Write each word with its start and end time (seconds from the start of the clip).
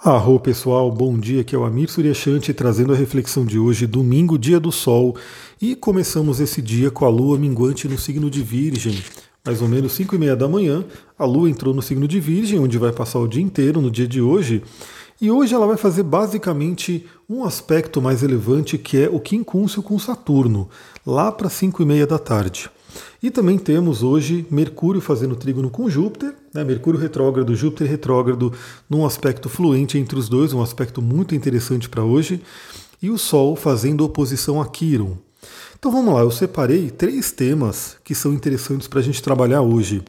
Arro 0.00 0.38
pessoal, 0.38 0.92
bom 0.92 1.18
dia, 1.18 1.40
aqui 1.40 1.56
é 1.56 1.58
o 1.58 1.64
Amir 1.64 1.90
Suryashanti 1.90 2.54
trazendo 2.54 2.92
a 2.92 2.96
reflexão 2.96 3.44
de 3.44 3.58
hoje, 3.58 3.84
domingo, 3.84 4.38
dia 4.38 4.60
do 4.60 4.70
sol, 4.70 5.16
e 5.60 5.74
começamos 5.74 6.38
esse 6.38 6.62
dia 6.62 6.88
com 6.88 7.04
a 7.04 7.08
lua 7.08 7.36
minguante 7.36 7.88
no 7.88 7.98
signo 7.98 8.30
de 8.30 8.40
Virgem. 8.40 8.96
Mais 9.44 9.60
ou 9.60 9.66
menos 9.66 9.90
5 9.90 10.14
e 10.14 10.18
meia 10.18 10.36
da 10.36 10.46
manhã, 10.46 10.84
a 11.18 11.24
lua 11.24 11.50
entrou 11.50 11.74
no 11.74 11.82
signo 11.82 12.06
de 12.06 12.20
Virgem, 12.20 12.60
onde 12.60 12.78
vai 12.78 12.92
passar 12.92 13.18
o 13.18 13.26
dia 13.26 13.42
inteiro 13.42 13.80
no 13.80 13.90
dia 13.90 14.06
de 14.06 14.20
hoje, 14.20 14.62
e 15.20 15.32
hoje 15.32 15.52
ela 15.52 15.66
vai 15.66 15.76
fazer 15.76 16.04
basicamente 16.04 17.04
um 17.28 17.42
aspecto 17.42 18.00
mais 18.00 18.22
relevante 18.22 18.78
que 18.78 18.98
é 19.02 19.08
o 19.08 19.18
quincúncio 19.18 19.82
com 19.82 19.98
Saturno, 19.98 20.68
lá 21.04 21.32
para 21.32 21.50
5 21.50 21.82
e 21.82 21.84
meia 21.84 22.06
da 22.06 22.20
tarde. 22.20 22.70
E 23.22 23.30
também 23.30 23.58
temos 23.58 24.02
hoje 24.02 24.46
Mercúrio 24.48 25.00
fazendo 25.00 25.34
trígono 25.34 25.68
com 25.70 25.90
Júpiter, 25.90 26.34
né? 26.54 26.62
Mercúrio 26.62 27.00
retrógrado, 27.00 27.54
Júpiter 27.54 27.88
retrógrado, 27.88 28.52
num 28.88 29.04
aspecto 29.04 29.48
fluente 29.48 29.98
entre 29.98 30.16
os 30.16 30.28
dois, 30.28 30.52
um 30.52 30.62
aspecto 30.62 31.02
muito 31.02 31.34
interessante 31.34 31.88
para 31.88 32.04
hoje, 32.04 32.40
e 33.02 33.10
o 33.10 33.18
Sol 33.18 33.56
fazendo 33.56 34.04
oposição 34.04 34.60
a 34.60 34.66
Quiron. 34.66 35.16
Então 35.78 35.90
vamos 35.90 36.14
lá, 36.14 36.20
eu 36.20 36.30
separei 36.30 36.90
três 36.90 37.32
temas 37.32 37.96
que 38.04 38.14
são 38.14 38.32
interessantes 38.32 38.86
para 38.86 39.00
a 39.00 39.02
gente 39.02 39.22
trabalhar 39.22 39.62
hoje. 39.62 40.02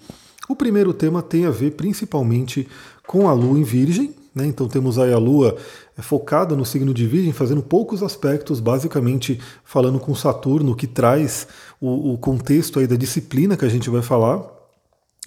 O 0.48 0.56
primeiro 0.56 0.94
tema 0.94 1.22
tem 1.22 1.46
a 1.46 1.52
ver 1.52 1.72
principalmente 1.72 2.68
com 3.08 3.28
a 3.28 3.34
Lua 3.34 3.58
em 3.58 3.64
Virgem, 3.64 4.14
né? 4.40 4.48
Então 4.48 4.68
temos 4.68 4.98
aí 4.98 5.14
a 5.14 5.18
Lua 5.18 5.56
é, 5.98 6.02
focada 6.02 6.56
no 6.56 6.66
signo 6.66 6.94
de 6.94 7.06
Virgem, 7.06 7.32
fazendo 7.32 7.62
poucos 7.62 8.02
aspectos, 8.02 8.60
basicamente 8.60 9.40
falando 9.64 10.00
com 10.00 10.16
Saturno, 10.16 10.76
que 10.76 10.88
traz 10.88 11.48
o, 11.80 12.14
o 12.14 12.18
contexto 12.18 12.80
aí 12.80 12.88
da 12.88 12.96
disciplina 12.96 13.56
que 13.56 13.66
a 13.66 13.70
gente 13.70 13.90
vai 13.90 14.02
falar. 14.02 14.44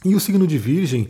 E 0.05 0.15
o 0.15 0.21
signo 0.21 0.47
de 0.47 0.59
Virgem, 0.59 1.09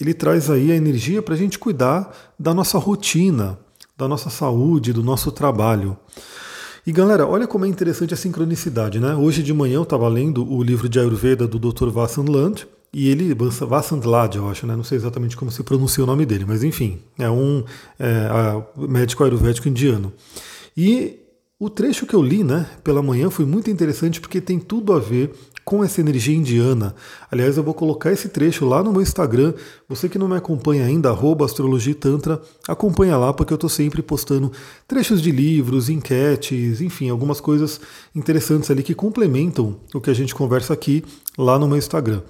ele 0.00 0.12
traz 0.12 0.50
aí 0.50 0.70
a 0.70 0.76
energia 0.76 1.22
para 1.22 1.34
a 1.34 1.38
gente 1.38 1.58
cuidar 1.58 2.14
da 2.38 2.52
nossa 2.52 2.76
rotina, 2.78 3.58
da 3.96 4.06
nossa 4.06 4.28
saúde, 4.28 4.92
do 4.92 5.02
nosso 5.02 5.32
trabalho. 5.32 5.96
E 6.86 6.92
galera, 6.92 7.26
olha 7.26 7.46
como 7.46 7.64
é 7.64 7.68
interessante 7.68 8.12
a 8.12 8.16
sincronicidade, 8.16 9.00
né? 9.00 9.14
Hoje 9.14 9.42
de 9.42 9.54
manhã 9.54 9.76
eu 9.76 9.84
estava 9.84 10.06
lendo 10.06 10.46
o 10.46 10.62
livro 10.62 10.86
de 10.86 10.98
Ayurveda 10.98 11.48
do 11.48 11.58
Dr. 11.58 11.88
Vassan 11.88 12.24
Land, 12.28 12.68
e 12.94 13.08
ele, 13.08 13.34
Vassandlad, 13.34 14.36
eu 14.36 14.48
acho, 14.48 14.68
né? 14.68 14.76
não 14.76 14.84
sei 14.84 14.96
exatamente 14.96 15.36
como 15.36 15.50
se 15.50 15.64
pronuncia 15.64 16.04
o 16.04 16.06
nome 16.06 16.24
dele, 16.24 16.44
mas 16.46 16.62
enfim, 16.62 17.00
é 17.18 17.28
um 17.28 17.64
é, 17.98 18.28
médico 18.76 19.24
ayurvédico 19.24 19.68
indiano. 19.68 20.12
E 20.76 21.18
o 21.58 21.68
trecho 21.68 22.06
que 22.06 22.14
eu 22.14 22.22
li 22.22 22.44
né, 22.44 22.68
pela 22.84 23.02
manhã 23.02 23.30
foi 23.30 23.44
muito 23.44 23.68
interessante 23.68 24.20
porque 24.20 24.40
tem 24.40 24.60
tudo 24.60 24.92
a 24.92 25.00
ver 25.00 25.32
com 25.64 25.82
essa 25.82 26.00
energia 26.00 26.36
indiana. 26.36 26.94
Aliás, 27.28 27.56
eu 27.56 27.64
vou 27.64 27.74
colocar 27.74 28.12
esse 28.12 28.28
trecho 28.28 28.64
lá 28.64 28.80
no 28.80 28.92
meu 28.92 29.00
Instagram. 29.00 29.54
Você 29.88 30.08
que 30.08 30.18
não 30.18 30.28
me 30.28 30.36
acompanha 30.36 30.84
ainda, 30.84 31.08
arroba 31.08 31.44
Astrologia 31.44 31.94
Tantra, 31.94 32.40
acompanha 32.68 33.16
lá 33.16 33.32
porque 33.32 33.52
eu 33.52 33.56
estou 33.56 33.70
sempre 33.70 34.02
postando 34.02 34.52
trechos 34.86 35.20
de 35.20 35.32
livros, 35.32 35.88
enquetes, 35.88 36.80
enfim, 36.80 37.08
algumas 37.08 37.40
coisas 37.40 37.80
interessantes 38.14 38.70
ali 38.70 38.84
que 38.84 38.94
complementam 38.94 39.80
o 39.92 40.00
que 40.00 40.10
a 40.10 40.14
gente 40.14 40.34
conversa 40.34 40.74
aqui 40.74 41.02
lá 41.36 41.58
no 41.58 41.66
meu 41.66 41.78
Instagram. 41.78 42.22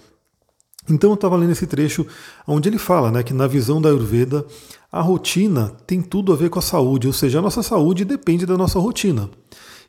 Então 0.88 1.10
eu 1.10 1.14
estava 1.14 1.36
lendo 1.36 1.52
esse 1.52 1.66
trecho 1.66 2.06
onde 2.46 2.68
ele 2.68 2.78
fala 2.78 3.10
né, 3.10 3.22
que 3.22 3.32
na 3.32 3.46
visão 3.46 3.80
da 3.80 3.88
Ayurveda 3.88 4.44
a 4.92 5.00
rotina 5.00 5.72
tem 5.86 6.00
tudo 6.00 6.32
a 6.32 6.36
ver 6.36 6.50
com 6.50 6.58
a 6.58 6.62
saúde, 6.62 7.06
ou 7.06 7.12
seja, 7.12 7.38
a 7.38 7.42
nossa 7.42 7.62
saúde 7.62 8.04
depende 8.04 8.46
da 8.46 8.56
nossa 8.56 8.78
rotina. 8.78 9.28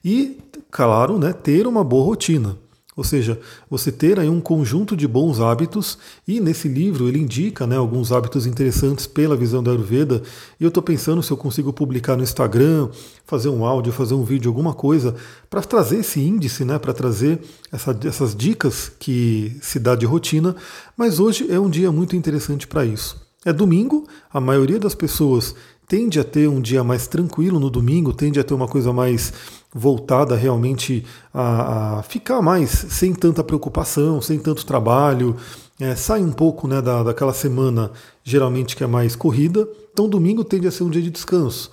E, 0.04 0.38
claro, 0.72 1.20
né, 1.20 1.34
ter 1.34 1.68
uma 1.68 1.84
boa 1.84 2.06
rotina. 2.06 2.58
Ou 2.96 3.04
seja, 3.04 3.38
você 3.70 3.92
ter 3.92 4.20
aí 4.20 4.30
um 4.30 4.40
conjunto 4.40 4.96
de 4.96 5.06
bons 5.06 5.42
hábitos, 5.42 5.98
e 6.26 6.40
nesse 6.40 6.70
livro 6.70 7.10
ele 7.10 7.20
indica 7.20 7.68
né, 7.68 7.76
alguns 7.76 8.12
hábitos 8.12 8.46
interessantes 8.46 9.06
pela 9.06 9.36
visão 9.36 9.62
da 9.62 9.72
Ayurveda, 9.72 10.24
e 10.58 10.64
eu 10.64 10.70
estou 10.70 10.82
pensando 10.82 11.22
se 11.22 11.30
eu 11.30 11.36
consigo 11.36 11.74
publicar 11.74 12.16
no 12.16 12.24
Instagram, 12.24 12.88
fazer 13.26 13.50
um 13.50 13.66
áudio, 13.66 13.92
fazer 13.92 14.14
um 14.14 14.24
vídeo, 14.24 14.50
alguma 14.50 14.74
coisa, 14.74 15.14
para 15.50 15.62
trazer 15.62 16.00
esse 16.00 16.22
índice, 16.22 16.64
né, 16.64 16.80
para 16.80 16.94
trazer 16.94 17.42
essa, 17.70 17.98
essas 18.06 18.34
dicas 18.34 18.90
que 18.98 19.58
se 19.62 19.78
dá 19.78 19.94
de 19.94 20.06
rotina, 20.06 20.56
mas 20.96 21.20
hoje 21.20 21.52
é 21.52 21.60
um 21.60 21.70
dia 21.70 21.92
muito 21.92 22.16
interessante 22.16 22.66
para 22.66 22.86
isso. 22.86 23.26
É 23.44 23.54
domingo, 23.54 24.08
a 24.34 24.42
maioria 24.42 24.80
das 24.80 24.96
pessoas 24.96 25.54
tende 25.88 26.20
a 26.20 26.24
ter 26.24 26.48
um 26.48 26.62
dia 26.62 26.84
mais 26.84 27.08
tranquilo 27.08 27.60
no 27.60 27.70
domingo, 27.70 28.14
tende 28.14 28.40
a 28.40 28.44
ter 28.44 28.54
uma 28.54 28.68
coisa 28.68 28.92
mais 28.92 29.34
voltada 29.74 30.36
realmente 30.36 31.06
a, 31.34 32.00
a 32.00 32.04
ficar 32.04 32.42
mais 32.42 32.70
sem 32.72 33.14
tanta 33.14 33.44
preocupação, 33.44 34.22
sem 34.22 34.40
tanto 34.40 34.66
trabalho, 34.66 35.36
é, 35.80 35.96
sai 35.96 36.22
um 36.22 36.32
pouco 36.32 36.68
né, 36.68 36.82
da, 36.82 37.04
daquela 37.04 37.34
semana 37.34 37.92
geralmente 38.24 38.76
que 38.76 38.84
é 38.84 38.88
mais 38.88 39.16
corrida. 39.16 39.68
Então 39.92 40.10
domingo 40.10 40.44
tende 40.44 40.68
a 40.68 40.72
ser 40.72 40.84
um 40.84 40.90
dia 40.90 41.02
de 41.02 41.12
descanso. 41.12 41.72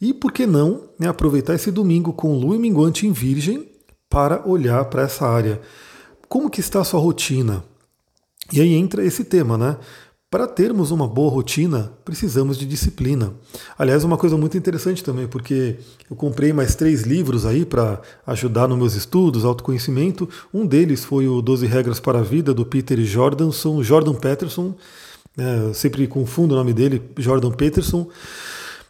E 0.00 0.12
por 0.12 0.32
que 0.32 0.46
não 0.46 0.82
né, 0.98 1.08
aproveitar 1.08 1.54
esse 1.54 1.70
domingo 1.70 2.12
com 2.12 2.36
lua 2.36 2.56
e 2.56 2.58
minguante 2.58 3.06
em 3.06 3.12
virgem 3.12 3.68
para 4.10 4.46
olhar 4.46 4.84
para 4.86 5.02
essa 5.02 5.26
área? 5.26 5.60
Como 6.28 6.50
que 6.50 6.60
está 6.60 6.80
a 6.80 6.84
sua 6.84 7.00
rotina? 7.00 7.64
E 8.52 8.60
aí 8.60 8.74
entra 8.74 9.04
esse 9.04 9.24
tema, 9.24 9.56
né? 9.56 9.76
Para 10.34 10.48
termos 10.48 10.90
uma 10.90 11.06
boa 11.06 11.30
rotina, 11.30 11.92
precisamos 12.04 12.58
de 12.58 12.66
disciplina. 12.66 13.32
Aliás, 13.78 14.02
uma 14.02 14.16
coisa 14.16 14.36
muito 14.36 14.58
interessante 14.58 15.04
também, 15.04 15.28
porque 15.28 15.76
eu 16.10 16.16
comprei 16.16 16.52
mais 16.52 16.74
três 16.74 17.02
livros 17.02 17.46
aí 17.46 17.64
para 17.64 18.00
ajudar 18.26 18.66
nos 18.66 18.76
meus 18.76 18.94
estudos, 18.96 19.44
autoconhecimento. 19.44 20.28
Um 20.52 20.66
deles 20.66 21.04
foi 21.04 21.28
o 21.28 21.40
12 21.40 21.68
Regras 21.68 22.00
para 22.00 22.18
a 22.18 22.22
Vida, 22.22 22.52
do 22.52 22.66
Peter 22.66 22.98
Jordanson, 23.04 23.80
Jordan 23.84 24.14
Peterson. 24.14 24.74
É, 25.38 25.72
sempre 25.72 26.04
confundo 26.08 26.56
o 26.56 26.58
nome 26.58 26.72
dele, 26.72 27.00
Jordan 27.16 27.52
Peterson. 27.52 28.08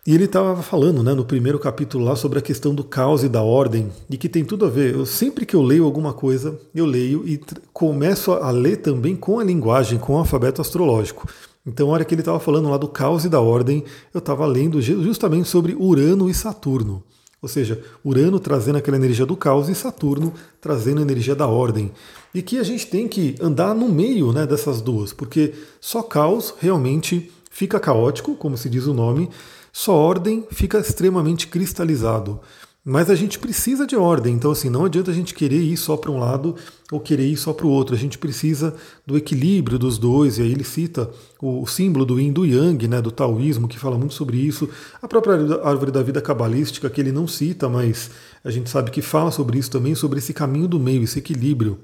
E 0.06 0.14
ele 0.14 0.24
estava 0.24 0.62
falando 0.62 1.02
né, 1.02 1.14
no 1.14 1.24
primeiro 1.24 1.58
capítulo 1.58 2.04
lá 2.04 2.14
sobre 2.14 2.38
a 2.38 2.42
questão 2.42 2.74
do 2.74 2.84
caos 2.84 3.24
e 3.24 3.28
da 3.28 3.42
ordem, 3.42 3.90
e 4.10 4.18
que 4.18 4.28
tem 4.28 4.44
tudo 4.44 4.66
a 4.66 4.68
ver. 4.68 4.94
Eu, 4.94 5.06
sempre 5.06 5.46
que 5.46 5.56
eu 5.56 5.62
leio 5.62 5.86
alguma 5.86 6.12
coisa, 6.12 6.60
eu 6.74 6.84
leio 6.84 7.26
e 7.26 7.40
começo 7.72 8.32
a 8.32 8.50
ler 8.50 8.76
também 8.76 9.16
com 9.16 9.38
a 9.38 9.44
linguagem, 9.44 9.98
com 9.98 10.12
o 10.12 10.18
alfabeto 10.18 10.60
astrológico. 10.60 11.26
Então, 11.66 11.86
na 11.86 11.94
hora 11.94 12.04
que 12.04 12.14
ele 12.14 12.20
estava 12.20 12.38
falando 12.38 12.68
lá 12.68 12.76
do 12.76 12.86
caos 12.86 13.24
e 13.24 13.30
da 13.30 13.40
ordem, 13.40 13.82
eu 14.12 14.18
estava 14.18 14.44
lendo 14.44 14.82
justamente 14.82 15.48
sobre 15.48 15.74
Urano 15.74 16.28
e 16.28 16.34
Saturno. 16.34 17.02
Ou 17.40 17.48
seja, 17.48 17.82
Urano 18.04 18.38
trazendo 18.38 18.76
aquela 18.76 18.98
energia 18.98 19.24
do 19.24 19.36
caos 19.36 19.70
e 19.70 19.74
Saturno 19.74 20.34
trazendo 20.60 20.98
a 20.98 21.02
energia 21.02 21.34
da 21.34 21.46
ordem. 21.46 21.90
E 22.34 22.42
que 22.42 22.58
a 22.58 22.62
gente 22.62 22.86
tem 22.86 23.08
que 23.08 23.36
andar 23.40 23.74
no 23.74 23.88
meio 23.88 24.32
né, 24.32 24.46
dessas 24.46 24.82
duas, 24.82 25.14
porque 25.14 25.54
só 25.80 26.02
caos 26.02 26.54
realmente 26.58 27.30
fica 27.54 27.78
caótico, 27.78 28.34
como 28.34 28.56
se 28.56 28.68
diz 28.68 28.86
o 28.86 28.92
nome, 28.92 29.30
só 29.72 29.94
ordem 29.94 30.44
fica 30.50 30.78
extremamente 30.78 31.46
cristalizado. 31.46 32.40
Mas 32.84 33.08
a 33.08 33.14
gente 33.14 33.38
precisa 33.38 33.86
de 33.86 33.96
ordem, 33.96 34.34
então 34.34 34.50
assim, 34.50 34.68
não 34.68 34.84
adianta 34.84 35.12
a 35.12 35.14
gente 35.14 35.32
querer 35.32 35.62
ir 35.62 35.76
só 35.76 35.96
para 35.96 36.10
um 36.10 36.18
lado 36.18 36.56
ou 36.90 37.00
querer 37.00 37.26
ir 37.26 37.36
só 37.36 37.52
para 37.52 37.64
o 37.64 37.70
outro. 37.70 37.94
A 37.94 37.98
gente 37.98 38.18
precisa 38.18 38.74
do 39.06 39.16
equilíbrio 39.16 39.78
dos 39.78 39.98
dois, 39.98 40.36
e 40.36 40.42
aí 40.42 40.50
ele 40.50 40.64
cita 40.64 41.08
o, 41.40 41.64
símbolo 41.64 42.04
do 42.04 42.20
Yin 42.20 42.32
do 42.32 42.44
Yang, 42.44 42.88
né, 42.88 43.00
do 43.00 43.12
taoísmo, 43.12 43.68
que 43.68 43.78
fala 43.78 43.96
muito 43.96 44.14
sobre 44.14 44.36
isso. 44.36 44.68
A 45.00 45.06
própria 45.06 45.34
árvore 45.62 45.92
da 45.92 46.02
vida 46.02 46.20
cabalística, 46.20 46.90
que 46.90 47.00
ele 47.00 47.12
não 47.12 47.26
cita, 47.26 47.68
mas 47.68 48.10
a 48.42 48.50
gente 48.50 48.68
sabe 48.68 48.90
que 48.90 49.00
fala 49.00 49.30
sobre 49.30 49.58
isso 49.58 49.70
também, 49.70 49.94
sobre 49.94 50.18
esse 50.18 50.34
caminho 50.34 50.66
do 50.66 50.80
meio, 50.80 51.04
esse 51.04 51.20
equilíbrio. 51.20 51.78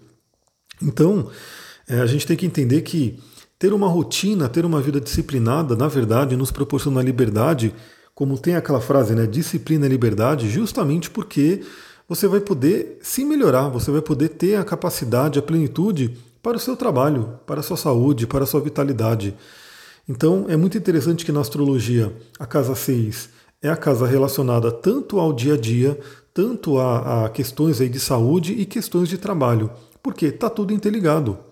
Então, 0.83 1.31
é, 1.89 2.01
a 2.01 2.07
gente 2.07 2.27
tem 2.27 2.37
que 2.37 2.45
entender 2.45 2.83
que 2.83 3.19
ter 3.61 3.75
uma 3.75 3.89
rotina, 3.89 4.49
ter 4.49 4.65
uma 4.65 4.81
vida 4.81 4.99
disciplinada, 4.99 5.77
na 5.77 5.87
verdade, 5.87 6.35
nos 6.35 6.51
proporciona 6.51 7.03
liberdade, 7.03 7.75
como 8.15 8.39
tem 8.39 8.57
aquela 8.57 8.81
frase, 8.81 9.15
né? 9.15 9.27
Disciplina 9.27 9.85
e 9.85 9.89
liberdade, 9.91 10.49
justamente 10.49 11.11
porque 11.11 11.61
você 12.09 12.27
vai 12.27 12.41
poder 12.41 12.99
se 13.03 13.23
melhorar, 13.23 13.69
você 13.69 13.91
vai 13.91 14.01
poder 14.01 14.31
ter 14.31 14.57
a 14.57 14.65
capacidade, 14.65 15.39
a 15.39 15.43
plenitude 15.43 16.17
para 16.43 16.57
o 16.57 16.61
seu 16.61 16.75
trabalho, 16.75 17.39
para 17.47 17.61
a 17.61 17.63
sua 17.63 17.77
saúde, 17.77 18.27
para 18.27 18.45
a 18.45 18.47
sua 18.47 18.63
vitalidade. 18.63 19.37
Então 20.09 20.47
é 20.49 20.57
muito 20.57 20.79
interessante 20.79 21.23
que 21.23 21.31
na 21.31 21.41
astrologia 21.41 22.11
a 22.39 22.47
casa 22.47 22.75
6 22.75 23.29
é 23.61 23.69
a 23.69 23.77
casa 23.77 24.07
relacionada 24.07 24.73
tanto 24.73 25.21
ao 25.21 25.35
dia 25.35 25.53
a 25.53 25.59
dia, 25.59 26.01
tanto 26.33 26.79
a, 26.79 27.27
a 27.27 27.29
questões 27.29 27.79
aí 27.79 27.91
de 27.91 28.01
saúde 28.01 28.55
e 28.55 28.65
questões 28.65 29.07
de 29.07 29.19
trabalho, 29.19 29.71
porque 30.03 30.27
está 30.27 30.49
tudo 30.49 30.73
interligado. 30.73 31.50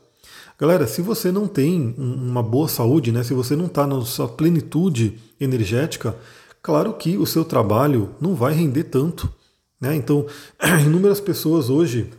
Galera, 0.59 0.89
se 0.89 1.01
você 1.01 1.31
não 1.31 1.47
tem 1.47 1.95
uma 1.97 2.43
boa 2.43 2.67
saúde, 2.67 3.13
né, 3.13 3.23
se 3.23 3.33
você 3.33 3.55
não 3.55 3.67
está 3.67 3.87
na 3.87 4.01
sua 4.05 4.27
plenitude 4.27 5.17
energética, 5.41 6.17
claro 6.61 6.95
que 6.95 7.17
o 7.17 7.25
seu 7.25 7.45
trabalho 7.45 8.11
não 8.21 8.35
vai 8.35 8.53
render 8.55 8.85
tanto. 8.85 9.33
Né? 9.81 9.95
Então, 9.95 10.27
inúmeras 10.85 11.21
pessoas 11.21 11.71
hoje 11.71 12.11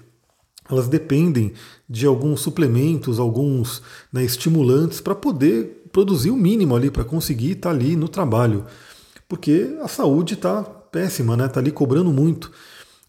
elas 0.69 0.87
dependem 0.87 1.51
de 1.89 2.05
alguns 2.05 2.41
suplementos, 2.41 3.19
alguns 3.19 3.81
né, 4.13 4.23
estimulantes 4.23 5.01
para 5.01 5.15
poder 5.15 5.89
produzir 5.91 6.29
o 6.29 6.37
mínimo 6.37 6.75
ali, 6.75 6.91
para 6.91 7.03
conseguir 7.03 7.53
estar 7.53 7.69
tá 7.69 7.75
ali 7.75 7.95
no 7.95 8.07
trabalho. 8.07 8.65
Porque 9.27 9.75
a 9.81 9.87
saúde 9.87 10.35
está 10.35 10.61
péssima, 10.63 11.33
está 11.33 11.43
né? 11.43 11.49
Tá 11.49 11.59
ali 11.59 11.71
cobrando 11.71 12.13
muito. 12.13 12.51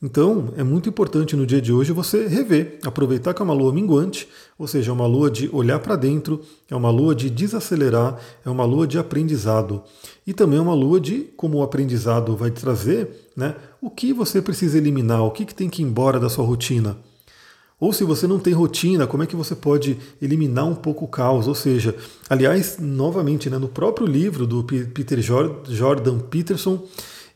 Então, 0.02 0.54
é 0.56 0.62
muito 0.62 0.88
importante 0.88 1.36
no 1.36 1.44
dia 1.44 1.60
de 1.60 1.72
hoje 1.72 1.92
você 1.92 2.26
rever, 2.26 2.78
aproveitar 2.82 3.34
que 3.34 3.42
é 3.42 3.44
uma 3.44 3.52
lua 3.52 3.72
minguante, 3.72 4.26
ou 4.60 4.66
seja, 4.66 4.90
é 4.90 4.92
uma 4.92 5.06
lua 5.06 5.30
de 5.30 5.48
olhar 5.54 5.78
para 5.78 5.96
dentro, 5.96 6.42
é 6.68 6.76
uma 6.76 6.90
lua 6.90 7.14
de 7.14 7.30
desacelerar, 7.30 8.20
é 8.44 8.50
uma 8.50 8.66
lua 8.66 8.86
de 8.86 8.98
aprendizado. 8.98 9.82
E 10.26 10.34
também 10.34 10.58
é 10.58 10.62
uma 10.62 10.74
lua 10.74 11.00
de, 11.00 11.30
como 11.34 11.56
o 11.56 11.62
aprendizado 11.62 12.36
vai 12.36 12.50
trazer, 12.50 13.08
né, 13.34 13.56
o 13.80 13.88
que 13.88 14.12
você 14.12 14.42
precisa 14.42 14.76
eliminar, 14.76 15.24
o 15.24 15.30
que, 15.30 15.46
que 15.46 15.54
tem 15.54 15.70
que 15.70 15.80
ir 15.80 15.86
embora 15.86 16.20
da 16.20 16.28
sua 16.28 16.44
rotina. 16.44 16.98
Ou 17.80 17.90
se 17.90 18.04
você 18.04 18.26
não 18.26 18.38
tem 18.38 18.52
rotina, 18.52 19.06
como 19.06 19.22
é 19.22 19.26
que 19.26 19.34
você 19.34 19.54
pode 19.54 19.96
eliminar 20.20 20.66
um 20.66 20.74
pouco 20.74 21.06
o 21.06 21.08
caos? 21.08 21.48
Ou 21.48 21.54
seja, 21.54 21.96
aliás, 22.28 22.76
novamente, 22.78 23.48
né, 23.48 23.56
no 23.56 23.68
próprio 23.68 24.06
livro 24.06 24.46
do 24.46 24.62
Peter 24.62 25.22
Jordan 25.22 26.18
Peterson, 26.18 26.86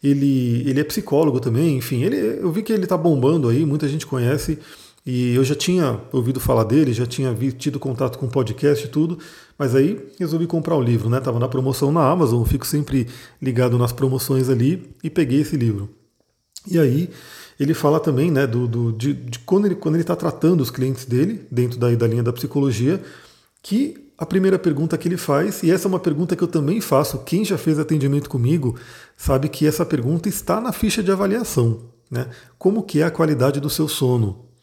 ele, 0.02 0.62
ele 0.68 0.78
é 0.78 0.84
psicólogo 0.84 1.40
também, 1.40 1.78
enfim, 1.78 2.02
ele, 2.02 2.18
eu 2.42 2.52
vi 2.52 2.62
que 2.62 2.70
ele 2.70 2.84
está 2.84 2.98
bombando 2.98 3.48
aí, 3.48 3.64
muita 3.64 3.88
gente 3.88 4.06
conhece, 4.06 4.58
e 5.06 5.34
eu 5.34 5.44
já 5.44 5.54
tinha 5.54 6.00
ouvido 6.12 6.40
falar 6.40 6.64
dele, 6.64 6.94
já 6.94 7.04
tinha 7.04 7.34
tido 7.52 7.78
contato 7.78 8.18
com 8.18 8.26
podcast 8.26 8.86
e 8.86 8.88
tudo, 8.88 9.18
mas 9.58 9.74
aí 9.74 10.00
resolvi 10.18 10.46
comprar 10.46 10.76
o 10.76 10.82
livro, 10.82 11.10
né? 11.10 11.20
Tava 11.20 11.38
na 11.38 11.46
promoção 11.46 11.92
na 11.92 12.08
Amazon, 12.08 12.42
fico 12.44 12.66
sempre 12.66 13.06
ligado 13.40 13.76
nas 13.76 13.92
promoções 13.92 14.48
ali 14.48 14.94
e 15.02 15.10
peguei 15.10 15.42
esse 15.42 15.56
livro. 15.56 15.90
E 16.66 16.78
aí 16.78 17.10
ele 17.60 17.74
fala 17.74 18.00
também, 18.00 18.30
né, 18.30 18.46
do, 18.46 18.66
do 18.66 18.92
de, 18.92 19.12
de, 19.12 19.38
quando 19.40 19.66
ele 19.66 19.74
quando 19.74 19.96
ele 19.96 20.02
está 20.02 20.16
tratando 20.16 20.62
os 20.62 20.70
clientes 20.70 21.04
dele 21.04 21.46
dentro 21.50 21.78
da, 21.78 21.94
da 21.94 22.06
linha 22.06 22.22
da 22.22 22.32
psicologia, 22.32 23.02
que 23.62 24.10
a 24.16 24.24
primeira 24.24 24.58
pergunta 24.58 24.96
que 24.96 25.06
ele 25.06 25.18
faz, 25.18 25.62
e 25.62 25.70
essa 25.70 25.86
é 25.86 25.90
uma 25.90 26.00
pergunta 26.00 26.34
que 26.34 26.42
eu 26.42 26.48
também 26.48 26.80
faço, 26.80 27.18
quem 27.24 27.44
já 27.44 27.58
fez 27.58 27.78
atendimento 27.78 28.30
comigo 28.30 28.78
sabe 29.16 29.50
que 29.50 29.66
essa 29.66 29.84
pergunta 29.84 30.30
está 30.30 30.60
na 30.62 30.72
ficha 30.72 31.02
de 31.02 31.10
avaliação. 31.10 31.80
Né? 32.10 32.28
Como 32.58 32.82
que 32.82 33.00
é 33.00 33.04
a 33.04 33.10
qualidade 33.10 33.60
do 33.60 33.68
seu 33.68 33.86
sono? 33.86 34.53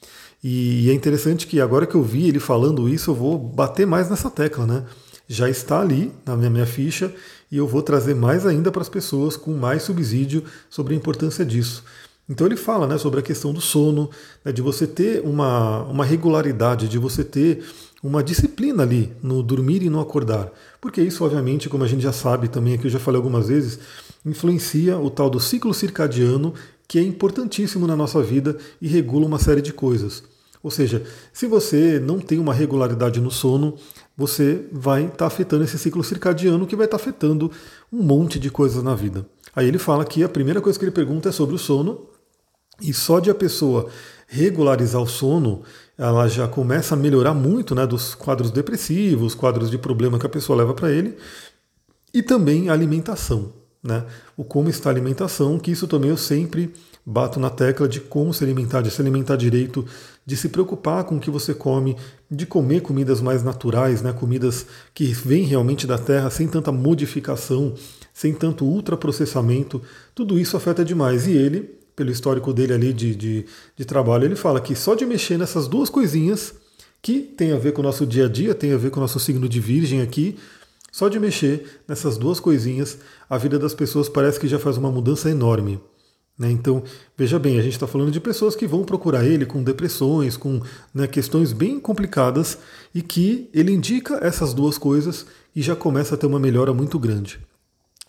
E 0.44 0.90
é 0.90 0.94
interessante 0.94 1.46
que 1.46 1.60
agora 1.62 1.86
que 1.86 1.96
eu 1.96 2.02
vi 2.02 2.28
ele 2.28 2.40
falando 2.40 2.90
isso, 2.90 3.12
eu 3.12 3.16
vou 3.16 3.38
bater 3.38 3.86
mais 3.86 4.10
nessa 4.10 4.30
tecla, 4.30 4.66
né? 4.66 4.86
Já 5.28 5.50
está 5.50 5.80
ali 5.80 6.12
na 6.26 6.36
minha, 6.36 6.50
minha 6.50 6.66
ficha 6.66 7.14
e 7.52 7.58
eu 7.58 7.68
vou 7.68 7.82
trazer 7.82 8.16
mais 8.16 8.46
ainda 8.46 8.72
para 8.72 8.82
as 8.82 8.90
pessoas 8.90 9.38
com 9.38 9.52
mais 9.54 9.84
subsídio 9.84 10.44
sobre 10.70 10.94
a 10.94 10.98
importância 10.98 11.46
disso. 11.46 11.84
Então 12.28 12.48
ele 12.48 12.56
fala 12.56 12.88
né, 12.88 12.98
sobre 12.98 13.20
a 13.20 13.24
questão 13.24 13.54
do 13.54 13.62
sono, 13.62 14.10
né, 14.44 14.52
de 14.52 14.62
você 14.62 14.88
ter 14.88 15.22
uma, 15.22 15.84
uma 15.84 16.06
regularidade, 16.06 16.88
de 16.88 16.98
você 16.98 17.24
ter 17.24 17.64
uma 18.02 18.24
disciplina 18.24 18.84
ali 18.84 19.12
no 19.22 19.44
dormir 19.44 19.84
e 19.84 19.90
no 19.90 20.00
acordar. 20.00 20.52
Porque 20.80 21.02
isso, 21.02 21.24
obviamente, 21.24 21.70
como 21.70 21.84
a 21.84 21.88
gente 21.88 22.02
já 22.02 22.14
sabe 22.14 22.48
também, 22.48 22.74
aqui 22.74 22.88
eu 22.88 22.92
já 22.92 23.00
falei 23.00 23.18
algumas 23.18 23.50
vezes, 23.50 23.80
influencia 24.26 24.98
o 24.98 25.10
tal 25.10 25.30
do 25.30 25.40
ciclo 25.40 25.74
circadiano, 25.74 26.54
que 26.88 26.98
é 26.98 27.02
importantíssimo 27.02 27.86
na 27.86 27.96
nossa 27.96 28.22
vida 28.24 28.58
e 28.82 28.88
regula 28.88 29.26
uma 29.26 29.40
série 29.40 29.62
de 29.62 29.74
coisas. 29.74 30.31
Ou 30.64 30.70
seja, 30.70 31.04
se 31.34 31.48
você 31.48 32.00
não 32.00 32.20
tem 32.20 32.40
uma 32.40 32.54
regularidade 32.54 33.20
no 33.20 33.32
sono, 33.32 33.76
você 34.16 34.66
vai 34.72 35.06
estar 35.06 35.18
tá 35.18 35.26
afetando 35.28 35.64
esse 35.64 35.78
ciclo 35.78 36.04
circadiano 36.04 36.68
que 36.68 36.76
vai 36.76 36.86
estar 36.86 36.98
tá 36.98 37.04
afetando 37.04 37.52
um 37.92 38.04
monte 38.04 38.40
de 38.40 38.52
coisas 38.52 38.84
na 38.84 38.94
vida. 38.94 39.26
Aí 39.56 39.68
ele 39.68 39.80
fala 39.80 40.06
que 40.06 40.24
a 40.24 40.30
primeira 40.30 40.62
coisa 40.62 40.78
que 40.78 40.86
ele 40.86 40.92
pergunta 40.92 41.30
é 41.30 41.32
sobre 41.32 41.56
o 41.56 41.60
sono, 41.60 42.08
e 42.82 42.94
só 42.94 43.20
de 43.20 43.30
a 43.30 43.36
pessoa 43.36 43.88
regularizar 44.28 45.02
o 45.02 45.08
sono, 45.08 45.62
ela 45.98 46.28
já 46.28 46.48
começa 46.48 46.96
a 46.96 46.98
melhorar 46.98 47.34
muito 47.34 47.76
né, 47.76 47.86
dos 47.86 48.16
quadros 48.16 48.50
depressivos, 48.50 49.36
quadros 49.36 49.70
de 49.70 49.78
problema 49.78 50.18
que 50.18 50.26
a 50.26 50.30
pessoa 50.30 50.58
leva 50.58 50.74
para 50.74 50.92
ele, 50.92 51.18
e 52.14 52.24
também 52.24 52.70
a 52.70 52.74
alimentação. 52.74 53.54
Né? 53.84 54.06
O 54.38 54.44
como 54.44 54.70
está 54.70 54.90
a 54.90 54.94
alimentação, 54.94 55.60
que 55.60 55.72
isso 55.72 55.88
também 55.88 56.10
eu 56.10 56.18
sempre 56.18 56.74
bato 57.06 57.40
na 57.40 57.50
tecla 57.50 57.88
de 57.88 58.00
como 58.00 58.34
se 58.34 58.44
alimentar, 58.44 58.82
de 58.82 58.92
se 58.92 59.02
alimentar 59.02 59.36
direito, 59.36 59.86
de 60.26 60.38
se 60.38 60.50
preocupar 60.50 61.04
com 61.04 61.18
o 61.18 61.20
que 61.20 61.32
você 61.32 61.54
come, 61.54 61.96
de 62.30 62.46
comer 62.46 62.82
comidas 62.82 63.22
mais 63.22 63.44
naturais, 63.44 64.02
né? 64.02 64.14
comidas 64.14 64.66
que 64.94 65.06
vêm 65.06 65.44
realmente 65.44 65.88
da 65.88 65.98
terra, 65.98 66.30
sem 66.30 66.48
tanta 66.48 66.72
modificação, 66.72 67.74
sem 68.14 68.34
tanto 68.34 68.66
ultraprocessamento, 68.66 69.82
tudo 70.14 70.40
isso 70.40 70.56
afeta 70.56 70.86
demais. 70.86 71.28
E 71.28 71.32
ele 71.32 71.82
pelo 71.96 72.10
histórico 72.10 72.54
dele 72.54 72.74
ali 72.74 72.94
de, 72.94 73.16
de, 73.16 73.46
de 73.76 73.86
trabalho, 73.86 74.26
ele 74.26 74.36
fala 74.36 74.62
que 74.62 74.76
só 74.76 74.96
de 74.96 75.06
mexer 75.06 75.38
nessas 75.38 75.68
duas 75.68 75.90
coisinhas, 75.90 76.54
que 77.02 77.20
tem 77.20 77.52
a 77.52 77.58
ver 77.58 77.74
com 77.74 77.82
o 77.82 77.84
nosso 77.84 78.06
dia 78.06 78.26
a 78.26 78.30
dia, 78.30 78.56
tem 78.56 78.74
a 78.74 78.78
ver 78.78 78.92
com 78.92 79.00
o 79.00 79.02
nosso 79.02 79.20
signo 79.20 79.48
de 79.50 79.60
virgem 79.60 80.02
aqui, 80.02 80.38
só 80.92 81.08
de 81.08 81.20
mexer 81.20 81.82
nessas 81.88 82.18
duas 82.18 82.40
coisinhas, 82.40 82.98
a 83.30 83.38
vida 83.38 83.58
das 83.58 83.74
pessoas 83.74 84.10
parece 84.10 84.40
que 84.40 84.48
já 84.48 84.60
faz 84.60 84.78
uma 84.78 84.92
mudança 84.92 85.30
enorme. 85.30 85.80
Né? 86.42 86.50
Então, 86.50 86.82
veja 87.16 87.38
bem, 87.38 87.60
a 87.60 87.62
gente 87.62 87.74
está 87.74 87.86
falando 87.86 88.10
de 88.10 88.20
pessoas 88.20 88.56
que 88.56 88.66
vão 88.66 88.84
procurar 88.84 89.24
ele 89.24 89.46
com 89.46 89.62
depressões, 89.62 90.36
com 90.36 90.60
né, 90.92 91.06
questões 91.06 91.54
bem 91.54 91.80
complicadas, 91.80 92.58
e 92.96 93.04
que 93.04 93.48
ele 93.54 93.72
indica 93.72 94.18
essas 94.24 94.52
duas 94.52 94.76
coisas 94.76 95.28
e 95.56 95.62
já 95.62 95.76
começa 95.76 96.16
a 96.16 96.18
ter 96.18 96.26
uma 96.26 96.40
melhora 96.40 96.74
muito 96.74 96.98
grande. 96.98 97.40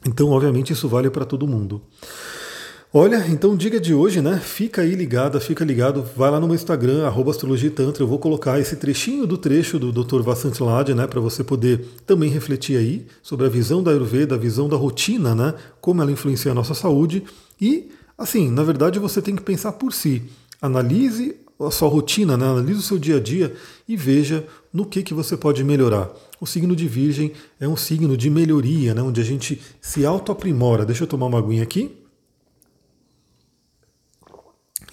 Então, 0.06 0.30
obviamente, 0.30 0.72
isso 0.72 0.88
vale 0.88 1.10
para 1.10 1.26
todo 1.26 1.46
mundo. 1.46 1.82
Olha, 2.94 3.26
então 3.28 3.54
diga 3.54 3.78
de 3.78 3.92
hoje, 3.92 4.22
né? 4.22 4.38
Fica 4.38 4.80
aí 4.80 4.94
ligada, 4.94 5.38
fica 5.38 5.62
ligado, 5.62 6.02
vai 6.16 6.30
lá 6.30 6.40
no 6.40 6.46
meu 6.46 6.54
Instagram, 6.54 7.10
astrologitantra, 7.28 8.02
eu 8.02 8.06
vou 8.06 8.18
colocar 8.18 8.58
esse 8.60 8.76
trechinho 8.76 9.26
do 9.26 9.36
trecho 9.36 9.78
do 9.78 9.92
Dr. 9.92 10.20
Vasant 10.20 10.58
Lad, 10.60 10.94
né, 10.94 11.06
para 11.06 11.20
você 11.20 11.42
poder 11.42 11.86
também 12.06 12.28
refletir 12.28 12.76
aí 12.76 13.06
sobre 13.22 13.46
a 13.46 13.48
visão 13.48 13.82
da 13.82 13.90
Ayurveda, 13.90 14.34
a 14.34 14.38
visão 14.38 14.68
da 14.68 14.76
rotina, 14.76 15.34
né, 15.34 15.54
como 15.80 16.02
ela 16.02 16.12
influencia 16.12 16.52
a 16.52 16.54
nossa 16.54 16.74
saúde 16.74 17.22
e, 17.58 17.88
assim, 18.16 18.50
na 18.50 18.62
verdade 18.62 18.98
você 18.98 19.20
tem 19.20 19.36
que 19.36 19.42
pensar 19.42 19.72
por 19.72 19.92
si. 19.92 20.22
Analise 20.60 21.36
a 21.60 21.70
sua 21.70 21.88
rotina, 21.88 22.36
né, 22.36 22.46
analise 22.46 22.78
o 22.78 22.82
seu 22.82 22.98
dia 22.98 23.16
a 23.16 23.20
dia 23.20 23.54
e 23.86 23.96
veja 23.96 24.46
no 24.72 24.84
que, 24.84 25.02
que 25.02 25.14
você 25.14 25.36
pode 25.36 25.62
melhorar. 25.62 26.10
O 26.40 26.46
signo 26.46 26.74
de 26.74 26.88
Virgem 26.88 27.32
é 27.60 27.68
um 27.68 27.76
signo 27.76 28.16
de 28.16 28.28
melhoria, 28.28 28.94
né, 28.94 29.02
onde 29.02 29.20
a 29.20 29.24
gente 29.24 29.60
se 29.80 30.04
auto-aprimora. 30.04 30.84
Deixa 30.84 31.04
eu 31.04 31.08
tomar 31.08 31.26
uma 31.26 31.38
aguinha 31.38 31.62
aqui. 31.62 31.96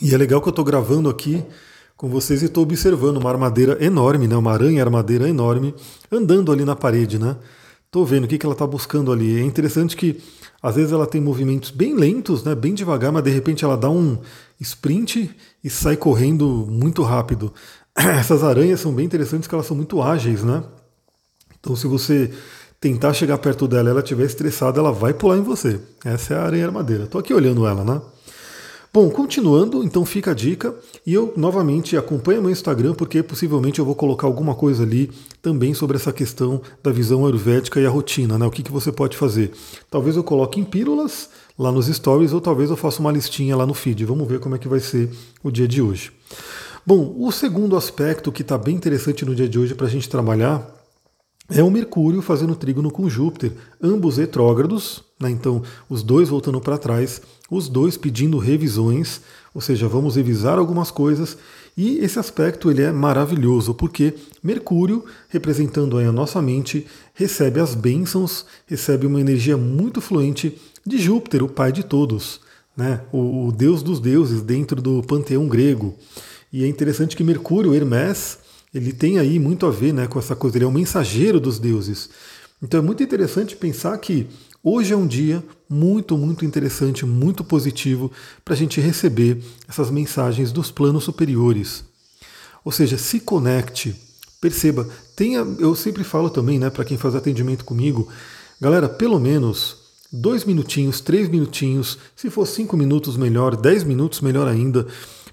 E 0.02 0.14
é 0.14 0.18
legal 0.18 0.42
que 0.42 0.48
eu 0.48 0.52
estou 0.52 0.64
gravando 0.64 1.10
aqui 1.10 1.44
com 1.98 2.08
vocês 2.08 2.42
e 2.42 2.46
estou 2.46 2.64
observando 2.64 3.18
uma 3.18 3.30
armadeira 3.30 3.78
enorme, 3.84 4.26
né? 4.26 4.38
uma 4.38 4.54
aranha 4.54 4.82
armadeira 4.82 5.28
enorme, 5.28 5.76
andando 6.10 6.50
ali 6.50 6.64
na 6.64 6.74
parede. 6.74 7.20
Né? 7.20 7.36
Estou 7.86 8.06
vendo 8.06 8.24
o 8.24 8.28
que, 8.30 8.38
que 8.38 8.46
ela 8.46 8.54
está 8.54 8.66
buscando 8.66 9.12
ali. 9.12 9.38
É 9.38 9.44
interessante 9.44 9.98
que 9.98 10.22
às 10.62 10.76
vezes 10.76 10.92
ela 10.92 11.08
tem 11.08 11.22
movimentos 11.22 11.72
bem 11.72 11.96
lentos, 11.96 12.44
né? 12.44 12.54
bem 12.54 12.74
devagar, 12.74 13.12
mas 13.12 13.24
de 13.24 13.30
repente 13.30 13.64
ela 13.64 13.78
dá 13.78 13.90
um 13.90 14.18
sprint 14.60 15.34
e 15.64 15.70
sai 15.70 15.96
correndo 15.96 16.68
muito 16.70 17.02
rápido. 17.02 17.54
Essas 17.96 18.44
aranhas 18.44 18.80
são 18.80 18.94
bem 18.94 19.06
interessantes 19.06 19.48
porque 19.48 19.56
elas 19.56 19.66
são 19.66 19.78
muito 19.78 20.02
ágeis, 20.02 20.44
né? 20.44 20.64
Então 21.60 21.76
se 21.76 21.88
você 21.88 22.32
tentar 22.80 23.14
chegar 23.14 23.38
perto 23.38 23.68
dela 23.68 23.90
e 23.90 23.92
ela 23.92 24.00
estiver 24.02 24.26
estressada, 24.26 24.80
ela 24.80 24.92
vai 24.92 25.14
pular 25.14 25.38
em 25.38 25.44
você. 25.44 25.80
Essa 26.04 26.34
é 26.34 26.38
a 26.38 26.44
aranha 26.44 26.66
armadeira. 26.66 27.04
Estou 27.04 27.20
aqui 27.20 27.34
olhando 27.34 27.66
ela, 27.66 27.84
né? 27.84 28.02
Bom, 28.92 29.08
continuando, 29.12 29.84
então 29.84 30.04
fica 30.04 30.32
a 30.32 30.34
dica 30.34 30.74
e 31.06 31.14
eu 31.14 31.32
novamente 31.38 31.96
acompanho 31.96 32.42
meu 32.42 32.50
Instagram 32.50 32.96
porque 32.96 33.22
possivelmente 33.22 33.78
eu 33.78 33.86
vou 33.86 33.94
colocar 33.94 34.26
alguma 34.26 34.56
coisa 34.56 34.82
ali 34.82 35.12
também 35.44 35.76
sobre 35.76 35.96
essa 35.96 36.12
questão 36.12 36.60
da 36.82 36.92
visão 36.92 37.24
ayurvédica 37.24 37.80
e 37.80 37.86
a 37.86 37.90
rotina, 37.90 38.40
né? 38.40 38.48
O 38.48 38.50
que, 38.50 38.64
que 38.64 38.72
você 38.72 38.92
pode 38.92 39.16
fazer? 39.16 39.52
Talvez 39.92 40.16
eu 40.16 40.24
coloque 40.24 40.60
em 40.60 40.64
pílulas 40.64 41.30
lá 41.58 41.72
nos 41.72 41.86
stories 41.86 42.34
ou 42.34 42.42
talvez 42.42 42.72
eu 42.72 42.76
faça 42.76 43.00
uma 43.00 43.12
listinha 43.12 43.56
lá 43.56 43.64
no 43.64 43.76
feed. 43.76 44.06
Vamos 44.06 44.28
ver 44.28 44.40
como 44.40 44.56
é 44.56 44.58
que 44.58 44.68
vai 44.68 44.80
ser 44.80 45.12
o 45.44 45.52
dia 45.52 45.68
de 45.68 45.84
hoje. 45.84 46.12
Bom, 46.84 47.14
o 47.20 47.32
segundo 47.32 47.78
aspecto 47.78 48.32
que 48.32 48.42
está 48.42 48.58
bem 48.58 48.76
interessante 48.76 49.24
no 49.24 49.36
dia 49.36 49.48
de 49.48 49.60
hoje 49.60 49.76
para 49.76 49.86
a 49.86 49.90
gente 49.90 50.10
trabalhar 50.10 50.68
é 51.48 51.64
o 51.64 51.70
Mercúrio 51.70 52.24
fazendo 52.24 52.56
trígono 52.56 52.90
com 52.90 53.10
Júpiter, 53.10 53.52
ambos 53.82 54.18
retrógrados, 54.18 55.04
né? 55.20 55.30
então 55.30 55.62
os 55.90 56.04
dois 56.04 56.30
voltando 56.30 56.62
para 56.62 56.78
trás, 56.78 57.22
os 57.50 57.68
dois 57.68 57.98
pedindo 57.98 58.38
revisões, 58.38 59.22
ou 59.54 59.62
seja, 59.62 59.88
vamos 59.88 60.16
revisar 60.16 60.60
algumas 60.60 60.92
coisas. 60.92 61.38
E 61.76 61.98
esse 62.00 62.20
aspecto 62.20 62.70
ele 62.70 62.82
é 62.82 62.92
maravilhoso, 62.92 63.74
porque 63.74 64.14
Mercúrio, 64.44 65.06
representando 65.30 65.98
a 65.98 66.12
nossa 66.12 66.42
mente, 66.42 66.86
recebe 67.14 67.60
as 67.60 67.74
bênçãos, 67.74 68.46
recebe 68.68 69.08
uma 69.08 69.20
energia 69.22 69.58
muito 69.58 70.02
fluente 70.02 70.58
de 70.86 70.98
Júpiter, 70.98 71.44
o 71.44 71.50
pai 71.50 71.72
de 71.72 71.84
todos, 71.84 72.42
né? 72.76 73.02
o, 73.12 73.48
o 73.48 73.52
deus 73.52 73.82
dos 73.82 74.00
deuses 74.00 74.42
dentro 74.42 74.82
do 74.82 75.02
panteão 75.04 75.48
grego. 75.48 75.96
E 76.52 76.64
é 76.64 76.68
interessante 76.68 77.16
que 77.16 77.24
Mercúrio, 77.24 77.74
Hermes, 77.74 78.40
ele 78.74 78.92
tem 78.92 79.20
aí 79.20 79.40
muito 79.40 79.66
a 79.66 79.72
ver 79.72 79.94
né, 79.94 80.08
com 80.08 80.20
essa 80.20 80.36
coisa, 80.36 80.58
ele 80.58 80.66
é 80.66 80.68
o 80.68 80.72
mensageiro 80.72 81.40
dos 81.40 81.60
deuses. 81.60 82.10
Então 82.62 82.80
é 82.80 82.84
muito 82.84 83.02
interessante 83.02 83.56
pensar 83.56 83.98
que 83.98 84.28
hoje 84.64 84.94
é 84.94 84.98
um 84.98 85.08
dia 85.08 85.44
muito, 85.70 86.18
muito 86.18 86.44
interessante, 86.44 87.06
muito 87.06 87.44
positivo 87.44 88.12
para 88.44 88.56
a 88.56 88.58
gente 88.58 88.82
receber 88.82 89.38
essas 89.68 89.92
mensagens 89.92 90.52
dos 90.52 90.72
planos 90.72 91.04
superiores. 91.04 91.84
Ou 92.66 92.72
seja, 92.72 92.98
se 92.98 93.20
conecte, 93.20 93.96
perceba, 94.42 94.88
tenha, 95.16 95.40
eu 95.60 95.76
sempre 95.76 96.04
falo 96.04 96.30
também, 96.30 96.58
né, 96.58 96.70
para 96.70 96.84
quem 96.84 96.98
faz 96.98 97.14
atendimento 97.14 97.64
comigo, 97.64 98.08
galera, 98.60 98.90
pelo 98.90 99.20
menos 99.20 99.78
dois 100.12 100.44
minutinhos, 100.44 101.00
três 101.00 101.30
minutinhos, 101.30 102.00
se 102.16 102.30
for 102.30 102.48
cinco 102.48 102.76
minutos 102.76 103.16
melhor, 103.16 103.56
dez 103.56 103.84
minutos 103.84 104.22
melhor 104.22 104.48
ainda. 104.48 104.88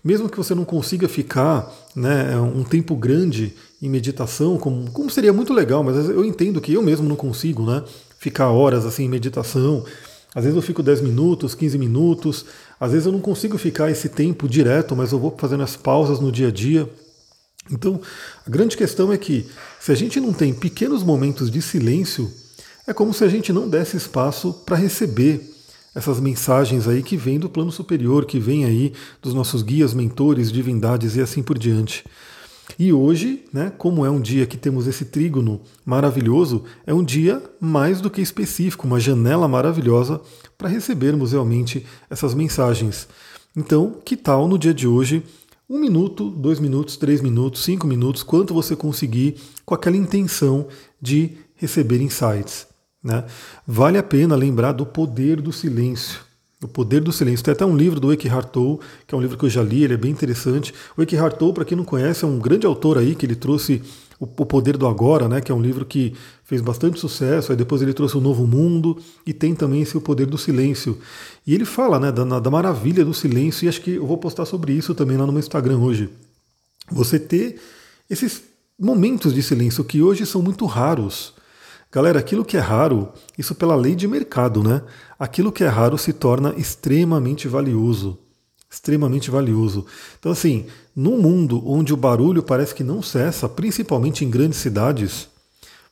Mesmo 0.05 0.29
que 0.29 0.37
você 0.37 0.55
não 0.55 0.65
consiga 0.65 1.09
ficar 1.09 1.69
né, 1.95 2.39
um 2.39 2.63
tempo 2.63 2.95
grande 2.95 3.55
em 3.83 3.89
meditação, 3.89 4.57
como, 4.57 4.89
como 4.93 5.11
seria 5.11 5.33
muito 5.33 5.53
legal, 5.53 5.83
mas 5.83 6.09
eu 6.09 6.25
entendo 6.25 6.61
que 6.61 6.75
eu 6.75 6.83
mesmo 6.83 7.09
não 7.09 7.17
consigo 7.17 7.65
né, 7.65 7.83
ficar 8.19 8.51
horas 8.51 8.85
assim 8.85 9.05
em 9.05 9.09
meditação. 9.09 9.85
Às 10.37 10.45
vezes 10.45 10.55
eu 10.55 10.61
fico 10.61 10.83
10 10.83 11.01
minutos, 11.01 11.55
15 11.55 11.79
minutos, 11.79 12.45
às 12.79 12.93
vezes 12.93 13.07
eu 13.07 13.13
não 13.13 13.21
consigo 13.21 13.57
ficar 13.57 13.91
esse 13.91 14.11
tempo 14.11 14.47
direto, 14.47 14.95
mas 14.95 15.11
eu 15.11 15.19
vou 15.19 15.35
fazendo 15.35 15.63
as 15.63 15.77
pausas 15.77 16.21
no 16.21 16.31
dia 16.31 16.49
a 16.49 16.51
dia. 16.51 16.87
Então, 17.71 17.99
a 18.47 18.51
grande 18.51 18.77
questão 18.77 19.11
é 19.11 19.17
que 19.17 19.47
se 19.81 19.91
a 19.91 19.95
gente 19.95 20.21
não 20.21 20.35
tem 20.35 20.53
pequenos 20.53 21.03
momentos 21.03 21.51
de 21.51 21.63
silêncio, 21.63 22.31
é 22.87 22.93
como 22.93 23.15
se 23.15 23.25
a 23.25 23.29
gente 23.29 23.51
não 23.51 23.67
desse 23.67 23.97
espaço 23.97 24.53
para 24.67 24.77
receber 24.77 25.41
essas 25.95 26.21
mensagens 26.21 26.87
aí 26.87 27.03
que 27.03 27.17
vêm 27.17 27.39
do 27.39 27.49
plano 27.49 27.73
superior, 27.73 28.27
que 28.27 28.39
vêm 28.39 28.67
aí 28.67 28.93
dos 29.23 29.33
nossos 29.33 29.63
guias, 29.63 29.95
mentores, 29.95 30.53
divindades 30.53 31.17
e 31.17 31.23
assim 31.23 31.43
por 31.43 31.59
diante. 31.59 32.05
E 32.79 32.93
hoje, 32.93 33.45
né, 33.53 33.73
como 33.79 34.05
é 34.05 34.11
um 34.11 34.21
dia 34.21 34.47
que 34.47 34.57
temos 34.57 34.87
esse 34.87 35.05
trígono 35.05 35.61
maravilhoso, 35.85 36.65
é 36.87 36.93
um 36.93 37.05
dia 37.05 37.43
mais 37.61 38.01
do 38.01 38.11
que 38.11 38.21
específico, 38.21 38.87
uma 38.87 39.01
janela 39.01 39.47
maravilhosa 39.47 40.21
para 40.59 40.69
recebermos 40.69 41.33
realmente 41.33 41.87
essas 42.11 42.35
mensagens. 42.35 43.09
Então, 43.57 43.97
que 44.05 44.17
tal 44.17 44.49
no 44.49 44.59
dia 44.59 44.75
de 44.75 44.87
hoje 44.87 45.23
um 45.69 45.81
minuto, 45.81 46.31
dois 46.31 46.61
minutos, 46.61 46.97
três 46.97 47.21
minutos, 47.21 47.65
cinco 47.65 47.89
minutos, 47.89 48.23
quanto 48.23 48.55
você 48.55 48.77
conseguir, 48.77 49.37
com 49.65 49.75
aquela 49.75 49.97
intenção 49.97 50.69
de 51.03 51.33
receber 51.57 52.01
insights. 52.01 52.69
Né? 53.03 53.25
Vale 53.67 53.99
a 53.99 54.03
pena 54.03 54.37
lembrar 54.37 54.73
do 54.73 54.87
poder 54.87 55.41
do 55.41 55.53
silêncio. 55.53 56.21
O 56.63 56.69
Poder 56.69 57.01
do 57.01 57.13
Silêncio. 57.13 57.45
Tem 57.45 57.53
até 57.53 57.67
um 57.67 57.77
livro 57.77 58.01
do 58.01 58.13
Eckhart 58.13 58.49
Tolle, 58.49 58.79
que 59.07 59.15
é 59.15 59.19
um 59.19 59.21
livro 59.21 59.37
que 59.37 59.45
eu 59.45 59.51
já 59.51 59.63
li, 59.63 59.85
ele 59.85 59.95
é 59.95 59.97
bem 59.97 60.11
interessante. 60.11 60.73
O 60.97 61.03
Eckhart 61.03 61.37
Tolle, 61.37 61.53
para 61.53 61.65
quem 61.65 61.77
não 61.77 61.85
conhece, 61.85 62.25
é 62.25 62.29
um 62.29 62.39
grande 62.39 62.67
autor 62.67 62.97
aí, 62.97 63.15
que 63.15 63.27
ele 63.27 63.37
trouxe 63.37 63.83
o 64.19 64.27
Poder 64.27 64.77
do 64.79 64.87
Agora, 64.87 65.29
né, 65.29 65.41
que 65.41 65.53
é 65.53 65.55
um 65.55 65.61
livro 65.61 65.85
que 65.85 66.15
fez 66.43 66.63
bastante 66.63 66.99
sucesso, 66.99 67.53
aí 67.53 67.59
depois 67.59 67.83
ele 67.83 67.93
trouxe 67.93 68.17
o 68.17 68.21
Novo 68.21 68.47
Mundo, 68.47 68.97
e 69.27 69.33
tem 69.33 69.55
também 69.55 69.83
esse 69.83 69.97
O 69.97 70.01
Poder 70.01 70.27
do 70.27 70.39
Silêncio. 70.39 70.99
E 71.47 71.55
ele 71.55 71.65
fala 71.65 72.01
né, 72.01 72.11
da, 72.11 72.41
da 72.41 72.51
maravilha 72.51 73.05
do 73.05 73.13
silêncio, 73.13 73.67
e 73.67 73.69
acho 73.69 73.83
que 73.83 73.97
eu 73.97 74.07
vou 74.07 74.17
postar 74.17 74.47
sobre 74.47 74.73
isso 74.73 74.95
também 74.95 75.17
lá 75.17 75.27
no 75.27 75.33
meu 75.33 75.41
Instagram 75.41 75.79
hoje. 75.79 76.09
Você 76.91 77.19
ter 77.19 77.61
esses 78.09 78.43
momentos 78.79 79.35
de 79.35 79.43
silêncio 79.43 79.85
que 79.85 80.01
hoje 80.01 80.25
são 80.25 80.41
muito 80.41 80.65
raros. 80.67 81.35
Galera, 81.91 82.19
aquilo 82.19 82.45
que 82.45 82.57
é 82.57 82.61
raro, 82.61 83.09
isso 83.39 83.55
pela 83.55 83.77
lei 83.77 83.95
de 83.95 84.09
mercado, 84.09 84.63
né? 84.63 84.83
Aquilo 85.19 85.53
que 85.53 85.65
é 85.65 85.69
raro 85.69 85.97
se 85.97 86.13
torna 86.13 86.55
extremamente 86.57 87.49
valioso. 87.49 88.19
Extremamente 88.71 89.31
valioso. 89.31 89.87
Então, 90.19 90.33
assim, 90.33 90.67
num 90.95 91.19
mundo 91.19 91.63
onde 91.67 91.95
o 91.95 91.97
barulho 91.97 92.43
parece 92.43 92.75
que 92.75 92.85
não 92.85 93.01
cessa, 93.01 93.49
principalmente 93.49 94.25
em 94.25 94.31
grandes 94.31 94.59
cidades, 94.59 95.29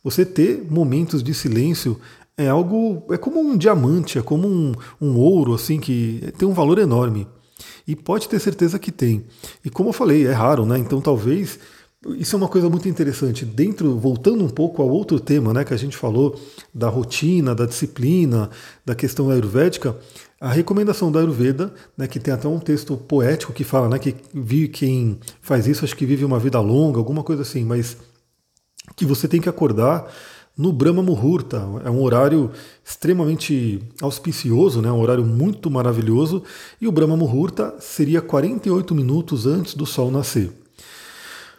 você 0.02 0.24
ter 0.26 0.66
momentos 0.68 1.22
de 1.22 1.32
silêncio 1.32 1.98
é 2.36 2.48
algo. 2.48 3.04
é 3.10 3.16
como 3.16 3.40
um 3.40 3.56
diamante, 3.56 4.18
é 4.18 4.22
como 4.22 4.46
um, 4.48 4.72
um 5.00 5.16
ouro, 5.16 5.54
assim, 5.54 5.78
que 5.78 6.32
tem 6.36 6.46
um 6.46 6.52
valor 6.52 6.78
enorme. 6.78 7.26
E 7.86 7.94
pode 7.94 8.28
ter 8.28 8.40
certeza 8.40 8.78
que 8.78 8.90
tem. 8.90 9.24
E 9.64 9.70
como 9.70 9.90
eu 9.90 9.92
falei, 9.92 10.26
é 10.26 10.32
raro, 10.32 10.66
né? 10.66 10.78
Então 10.78 11.00
talvez 11.00 11.58
isso 12.18 12.36
é 12.36 12.38
uma 12.38 12.48
coisa 12.48 12.68
muito 12.68 12.88
interessante. 12.88 13.44
Dentro, 13.44 13.98
voltando 13.98 14.44
um 14.44 14.48
pouco 14.48 14.82
ao 14.82 14.88
outro 14.88 15.18
tema, 15.18 15.52
né, 15.52 15.64
que 15.64 15.72
a 15.72 15.76
gente 15.76 15.96
falou 15.96 16.38
da 16.72 16.88
rotina, 16.88 17.54
da 17.54 17.66
disciplina, 17.66 18.50
da 18.84 18.94
questão 18.94 19.30
ayurvédica, 19.30 19.96
a 20.40 20.50
recomendação 20.50 21.10
da 21.10 21.20
Ayurveda, 21.20 21.72
né, 21.96 22.06
que 22.06 22.20
tem 22.20 22.34
até 22.34 22.46
um 22.46 22.58
texto 22.58 22.96
poético 22.96 23.52
que 23.52 23.64
fala, 23.64 23.88
né, 23.88 23.98
que 23.98 24.14
vive, 24.34 24.68
quem 24.68 25.18
faz 25.40 25.66
isso 25.66 25.84
acho 25.84 25.96
que 25.96 26.04
vive 26.04 26.24
uma 26.24 26.38
vida 26.38 26.60
longa, 26.60 26.98
alguma 26.98 27.22
coisa 27.22 27.42
assim, 27.42 27.64
mas 27.64 27.96
que 28.94 29.06
você 29.06 29.26
tem 29.26 29.40
que 29.40 29.48
acordar 29.48 30.06
no 30.56 30.72
Brahma 30.72 31.02
Muhurta. 31.02 31.66
É 31.84 31.90
um 31.90 32.02
horário 32.02 32.50
extremamente 32.84 33.82
auspicioso, 34.00 34.80
né? 34.80 34.90
um 34.90 35.00
horário 35.00 35.24
muito 35.24 35.70
maravilhoso. 35.70 36.42
E 36.80 36.86
o 36.86 36.92
Brahma 36.92 37.16
Muhurta 37.16 37.74
seria 37.80 38.20
48 38.20 38.94
minutos 38.94 39.46
antes 39.46 39.74
do 39.74 39.84
sol 39.84 40.10
nascer. 40.10 40.52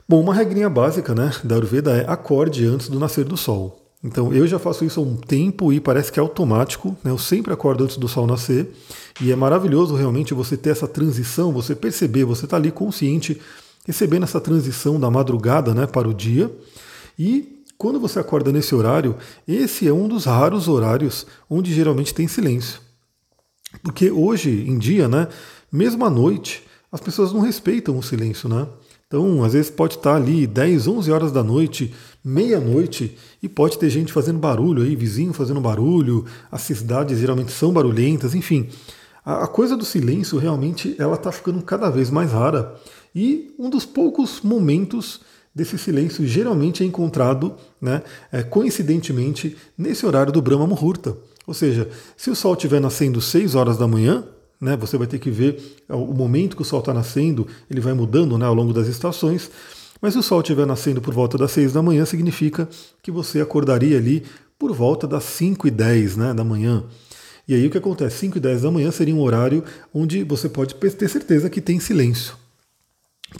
Bom, 0.08 0.22
uma 0.22 0.36
regrinha 0.36 0.70
básica 0.70 1.16
né, 1.16 1.32
da 1.44 1.56
Ayurveda 1.56 1.98
é 1.98 2.06
acorde 2.08 2.64
antes 2.64 2.90
do 2.90 3.00
nascer 3.00 3.26
do 3.26 3.36
sol. 3.36 3.82
Então 4.04 4.32
eu 4.32 4.46
já 4.46 4.60
faço 4.60 4.86
isso 4.86 5.00
há 5.00 5.04
um 5.04 5.16
tempo 5.16 5.74
e 5.74 5.80
parece 5.80 6.12
que 6.12 6.20
é 6.20 6.22
automático, 6.22 6.96
né? 7.04 7.10
eu 7.10 7.18
sempre 7.18 7.52
acordo 7.52 7.84
antes 7.84 7.98
do 7.98 8.08
sol 8.08 8.28
nascer 8.28 8.72
e 9.20 9.32
é 9.32 9.36
maravilhoso 9.36 9.96
realmente 9.96 10.32
você 10.32 10.56
ter 10.56 10.70
essa 10.70 10.88
transição, 10.88 11.52
você 11.52 11.74
perceber, 11.74 12.24
você 12.24 12.46
está 12.46 12.56
ali 12.56 12.72
consciente, 12.72 13.42
recebendo 13.84 14.22
essa 14.22 14.40
transição 14.40 15.00
da 15.00 15.10
madrugada 15.10 15.74
né, 15.74 15.88
para 15.88 16.08
o 16.08 16.14
dia 16.14 16.56
e 17.18 17.64
quando 17.80 18.00
você 18.00 18.20
acorda 18.20 18.52
nesse 18.52 18.76
horário, 18.76 19.16
esse 19.48 19.88
é 19.88 19.92
um 19.92 20.08
dos 20.08 20.26
raros 20.26 20.68
horários 20.68 21.26
onde 21.50 21.74
geralmente 21.74 22.14
tem 22.14 22.28
silêncio. 22.28 22.80
Porque 23.82 24.12
hoje 24.12 24.66
em 24.70 24.78
dia, 24.78 25.08
né, 25.08 25.28
mesmo 25.72 26.06
à 26.06 26.12
noite, 26.12 26.64
as 26.92 27.02
pessoas 27.02 27.34
não 27.34 27.42
respeitam 27.42 27.98
o 27.98 28.04
silêncio, 28.04 28.48
né? 28.48 28.68
Então, 29.08 29.44
às 29.44 29.54
vezes 29.54 29.70
pode 29.70 29.96
estar 29.96 30.16
ali 30.16 30.48
10, 30.48 30.88
11 30.88 31.12
horas 31.12 31.32
da 31.32 31.44
noite, 31.44 31.94
meia-noite, 32.24 33.16
e 33.42 33.48
pode 33.48 33.78
ter 33.78 33.90
gente 33.90 34.12
fazendo 34.12 34.40
barulho 34.40 34.82
aí, 34.82 34.96
vizinho 34.96 35.32
fazendo 35.32 35.62
barulho, 35.62 36.26
as 36.52 36.62
cidades 36.62 37.20
geralmente 37.20 37.52
são 37.52 37.72
barulhentas, 37.72 38.34
enfim. 38.34 38.68
A 39.24 39.48
coisa 39.48 39.78
do 39.78 39.86
silêncio 39.86 40.40
realmente 40.40 40.96
ela 40.98 41.16
está 41.16 41.32
ficando 41.32 41.62
cada 41.62 41.90
vez 41.90 42.10
mais 42.10 42.32
rara. 42.32 42.76
E 43.14 43.54
um 43.60 43.70
dos 43.70 43.86
poucos 43.86 44.42
momentos 44.42 45.22
desse 45.54 45.78
silêncio 45.78 46.26
geralmente 46.26 46.84
é 46.84 46.86
encontrado, 46.86 47.56
né, 47.80 48.02
é, 48.32 48.42
coincidentemente, 48.44 49.56
nesse 49.78 50.06
horário 50.06 50.34
do 50.34 50.42
Brahma 50.42 50.68
Muhurta. 50.68 51.16
Ou 51.46 51.54
seja, 51.54 51.88
se 52.18 52.32
o 52.32 52.36
sol 52.36 52.54
estiver 52.54 52.82
nascendo 52.82 53.22
6 53.22 53.54
horas 53.54 53.78
da 53.78 53.88
manhã, 53.88 54.24
né? 54.60 54.76
Você 54.78 54.98
vai 54.98 55.08
ter 55.08 55.20
que 55.20 55.30
ver 55.30 55.84
o 55.90 56.14
momento 56.14 56.56
que 56.56 56.62
o 56.62 56.66
Sol 56.66 56.80
está 56.80 56.94
nascendo, 56.94 57.48
ele 57.70 57.82
vai 57.82 57.94
mudando 57.94 58.38
né, 58.38 58.46
ao 58.46 58.54
longo 58.54 58.74
das 58.74 58.88
estações. 58.88 59.50
Mas 60.02 60.14
se 60.14 60.20
o 60.20 60.24
Sol 60.24 60.42
estiver 60.42 60.66
nascendo 60.66 61.02
por 61.02 61.14
volta 61.14 61.38
das 61.38 61.52
6 61.52 61.74
da 61.74 61.82
manhã, 61.82 62.06
significa 62.06 62.68
que 63.02 63.12
você 63.12 63.42
acordaria 63.42 63.98
ali 63.98 64.24
por 64.58 64.72
volta 64.74 65.08
das 65.08 65.24
5 65.24 65.68
e 65.68 65.72
10 65.72 66.18
né, 66.18 66.34
da 66.34 66.44
manhã. 66.44 66.84
E 67.48 67.54
aí 67.54 67.68
o 67.68 67.70
que 67.70 67.78
acontece? 67.78 68.18
5 68.20 68.38
e 68.38 68.42
10 68.42 68.64
da 68.64 68.72
manhã 68.72 68.92
seria 68.92 69.16
um 69.16 69.22
horário 69.22 69.64
onde 69.94 70.24
você 70.24 70.50
pode 70.50 70.76
ter 70.76 71.10
certeza 71.10 71.50
que 71.50 71.62
tem 71.62 71.80
silêncio. 71.80 72.36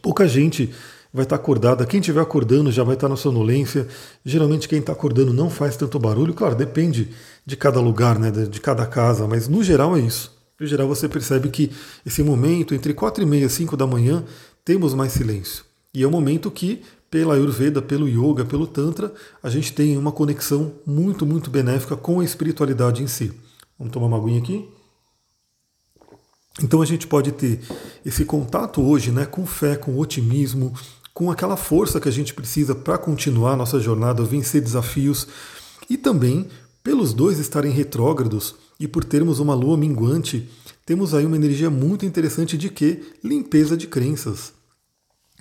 Pouca 0.02 0.28
gente 0.28 0.72
vai 1.14 1.24
estar 1.24 1.38
acordada. 1.38 1.86
Quem 1.86 2.02
estiver 2.02 2.22
acordando 2.22 2.72
já 2.72 2.84
vai 2.84 2.96
estar 2.96 3.08
na 3.08 3.16
sonolência. 3.16 3.88
Geralmente 4.24 4.68
quem 4.68 4.80
está 4.80 4.92
acordando 4.92 5.34
não 5.34 5.50
faz 5.50 5.78
tanto 5.78 5.98
barulho. 5.98 6.34
Claro, 6.34 6.56
depende 6.56 7.10
de 7.46 7.56
cada 7.56 7.80
lugar, 7.80 8.20
né, 8.20 8.30
de 8.30 8.60
cada 8.60 8.86
casa, 8.86 9.26
mas 9.28 9.48
no 9.48 9.64
geral 9.64 9.96
é 9.96 10.02
isso. 10.02 10.35
No 10.60 10.66
geral, 10.66 10.88
você 10.88 11.10
percebe 11.10 11.50
que 11.50 11.72
esse 12.06 12.24
momento, 12.24 12.74
entre 12.74 12.94
4 12.94 13.24
e 13.24 13.26
meia 13.26 13.46
e 13.46 13.50
5 13.50 13.76
da 13.76 13.86
manhã, 13.86 14.24
temos 14.64 14.94
mais 14.94 15.12
silêncio. 15.12 15.66
E 15.94 16.04
é 16.04 16.08
um 16.08 16.12
momento 16.12 16.50
que, 16.50 16.82
pela 17.10 17.36
Ayurveda, 17.36 17.82
pelo 17.82 18.08
Yoga, 18.08 18.46
pelo 18.46 18.68
Tantra, 18.68 19.14
a 19.42 19.50
gente 19.50 19.74
tem 19.74 19.98
uma 19.98 20.12
conexão 20.12 20.74
muito, 20.86 21.26
muito 21.26 21.50
benéfica 21.50 21.96
com 21.96 22.20
a 22.20 22.26
espiritualidade 22.26 23.04
em 23.04 23.08
si. 23.08 23.34
Vamos 23.78 23.94
tomar 23.94 24.08
uma 24.08 24.18
aguinha 24.18 24.40
aqui? 24.40 24.68
Então 26.62 26.82
a 26.82 26.86
gente 26.86 27.06
pode 27.06 27.34
ter 27.34 27.60
esse 28.06 28.24
contato 28.24 28.82
hoje 28.82 29.12
né, 29.12 29.26
com 29.26 29.46
fé, 29.46 29.76
com 29.76 29.98
otimismo, 29.98 30.74
com 31.14 31.30
aquela 31.30 31.58
força 31.58 32.00
que 32.00 32.08
a 32.08 32.12
gente 32.12 32.34
precisa 32.34 32.74
para 32.74 32.98
continuar 32.98 33.58
nossa 33.58 33.80
jornada, 33.80 34.24
vencer 34.24 34.62
desafios 34.62 35.28
e 35.90 35.98
também 35.98 36.48
pelos 36.84 37.14
dois 37.14 37.40
estarem 37.40 37.72
retrógrados, 37.72 38.56
e 38.80 38.88
por 38.88 39.04
termos 39.04 39.40
uma 39.40 39.54
lua 39.54 39.78
minguante, 39.78 40.50
temos 40.86 41.14
aí 41.14 41.26
uma 41.26 41.36
energia 41.36 41.70
muito 41.70 42.06
interessante 42.06 42.58
de 42.58 42.70
que? 42.70 43.04
Limpeza 43.24 43.76
de 43.76 43.88
crenças. 43.88 44.54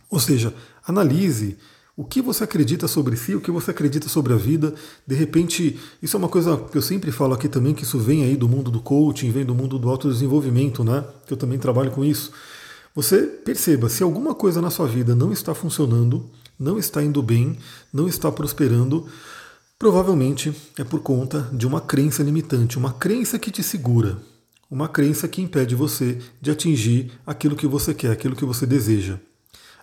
Ou 0.09 0.21
seja, 0.21 0.55
analise 0.87 1.57
o 1.97 2.05
que 2.05 2.21
você 2.21 2.43
acredita 2.45 2.88
sobre 2.88 3.17
si, 3.17 3.35
o 3.35 3.41
que 3.41 3.50
você 3.50 3.71
acredita 3.71 4.09
sobre 4.09 4.33
a 4.33 4.37
vida. 4.37 4.75
De 5.07 5.14
repente, 5.14 5.79
isso 6.03 6.17
é 6.17 6.19
uma 6.19 6.29
coisa 6.29 6.57
que 6.57 6.76
eu 6.76 6.83
sempre 6.83 7.12
falo 7.12 7.35
aqui 7.35 7.49
também, 7.49 7.75
que 7.75 7.85
isso 7.85 7.99
vem 7.99 8.25
aí 8.25 8.37
do 8.37 8.49
mundo 8.49 8.71
do 8.71 8.81
coaching, 8.81 9.31
vem 9.31 9.45
do 9.45 9.55
mundo 9.55 9.79
do 9.79 9.88
autodesenvolvimento, 9.88 10.83
né? 10.83 11.05
Que 11.26 11.33
eu 11.33 11.37
também 11.37 11.59
trabalho 11.59 11.91
com 11.91 12.05
isso. 12.05 12.33
Você 12.95 13.23
perceba, 13.23 13.88
se 13.88 14.03
alguma 14.03 14.35
coisa 14.35 14.61
na 14.61 14.71
sua 14.71 14.87
vida 14.87 15.14
não 15.14 15.33
está 15.33 15.55
funcionando, 15.55 16.29
não 16.59 16.79
está 16.79 17.03
indo 17.03 17.23
bem, 17.23 17.59
não 17.93 18.09
está 18.09 18.31
prosperando, 18.31 19.07
Provavelmente 19.78 20.54
é 20.78 20.85
por 20.85 21.00
conta 21.00 21.49
de 21.52 21.66
uma 21.66 21.81
crença 21.81 22.23
limitante, 22.23 22.78
uma 22.78 22.93
crença 22.93 23.38
que 23.38 23.50
te 23.50 23.62
segura, 23.62 24.19
uma 24.71 24.88
crença 24.88 25.26
que 25.26 25.43
impede 25.43 25.75
você 25.75 26.19
de 26.40 26.50
atingir 26.50 27.11
aquilo 27.26 27.57
que 27.57 27.66
você 27.66 27.93
quer, 27.93 28.12
aquilo 28.12 28.37
que 28.37 28.45
você 28.45 28.66
deseja. 28.66 29.19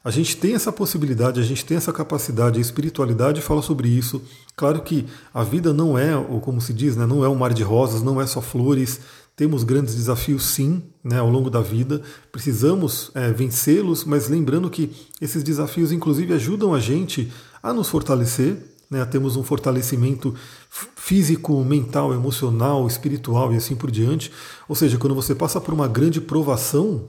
A 0.03 0.10
gente 0.10 0.38
tem 0.38 0.55
essa 0.55 0.71
possibilidade, 0.71 1.39
a 1.39 1.43
gente 1.43 1.63
tem 1.63 1.77
essa 1.77 1.93
capacidade, 1.93 2.57
a 2.57 2.62
espiritualidade 2.62 3.39
fala 3.39 3.62
sobre 3.62 3.88
isso. 3.88 4.19
Claro 4.55 4.81
que 4.81 5.05
a 5.31 5.43
vida 5.43 5.74
não 5.74 5.95
é, 5.95 6.17
ou 6.17 6.39
como 6.39 6.60
se 6.60 6.74
diz, 6.74 6.95
né, 6.95 7.05
não 7.05 7.24
é 7.24 7.29
um 7.29 7.36
mar 7.36 7.53
de 7.53 7.62
rosas, 7.62 8.01
não 8.01 8.19
é 8.19 8.25
só 8.25 8.41
flores. 8.41 9.00
Temos 9.36 9.63
grandes 9.63 9.93
desafios, 9.93 10.43
sim, 10.43 10.81
né, 11.03 11.19
ao 11.19 11.29
longo 11.29 11.51
da 11.51 11.62
vida. 11.62 12.01
Precisamos 12.31 13.12
é, 13.13 13.31
vencê-los, 13.31 14.03
mas 14.03 14.27
lembrando 14.27 14.71
que 14.71 14.91
esses 15.19 15.43
desafios, 15.43 15.91
inclusive, 15.91 16.33
ajudam 16.33 16.74
a 16.74 16.79
gente 16.79 17.31
a 17.62 17.71
nos 17.71 17.88
fortalecer. 17.88 18.70
Né, 18.91 19.05
temos 19.05 19.38
um 19.38 19.43
fortalecimento 19.43 20.36
físico, 20.69 21.63
mental, 21.63 22.13
emocional, 22.13 22.86
espiritual 22.86 23.53
e 23.53 23.55
assim 23.55 23.74
por 23.74 23.89
diante. 23.89 24.29
Ou 24.67 24.75
seja, 24.75 24.98
quando 24.98 25.15
você 25.15 25.33
passa 25.33 25.62
por 25.62 25.74
uma 25.74 25.88
grande 25.88 26.19
provação 26.19 27.07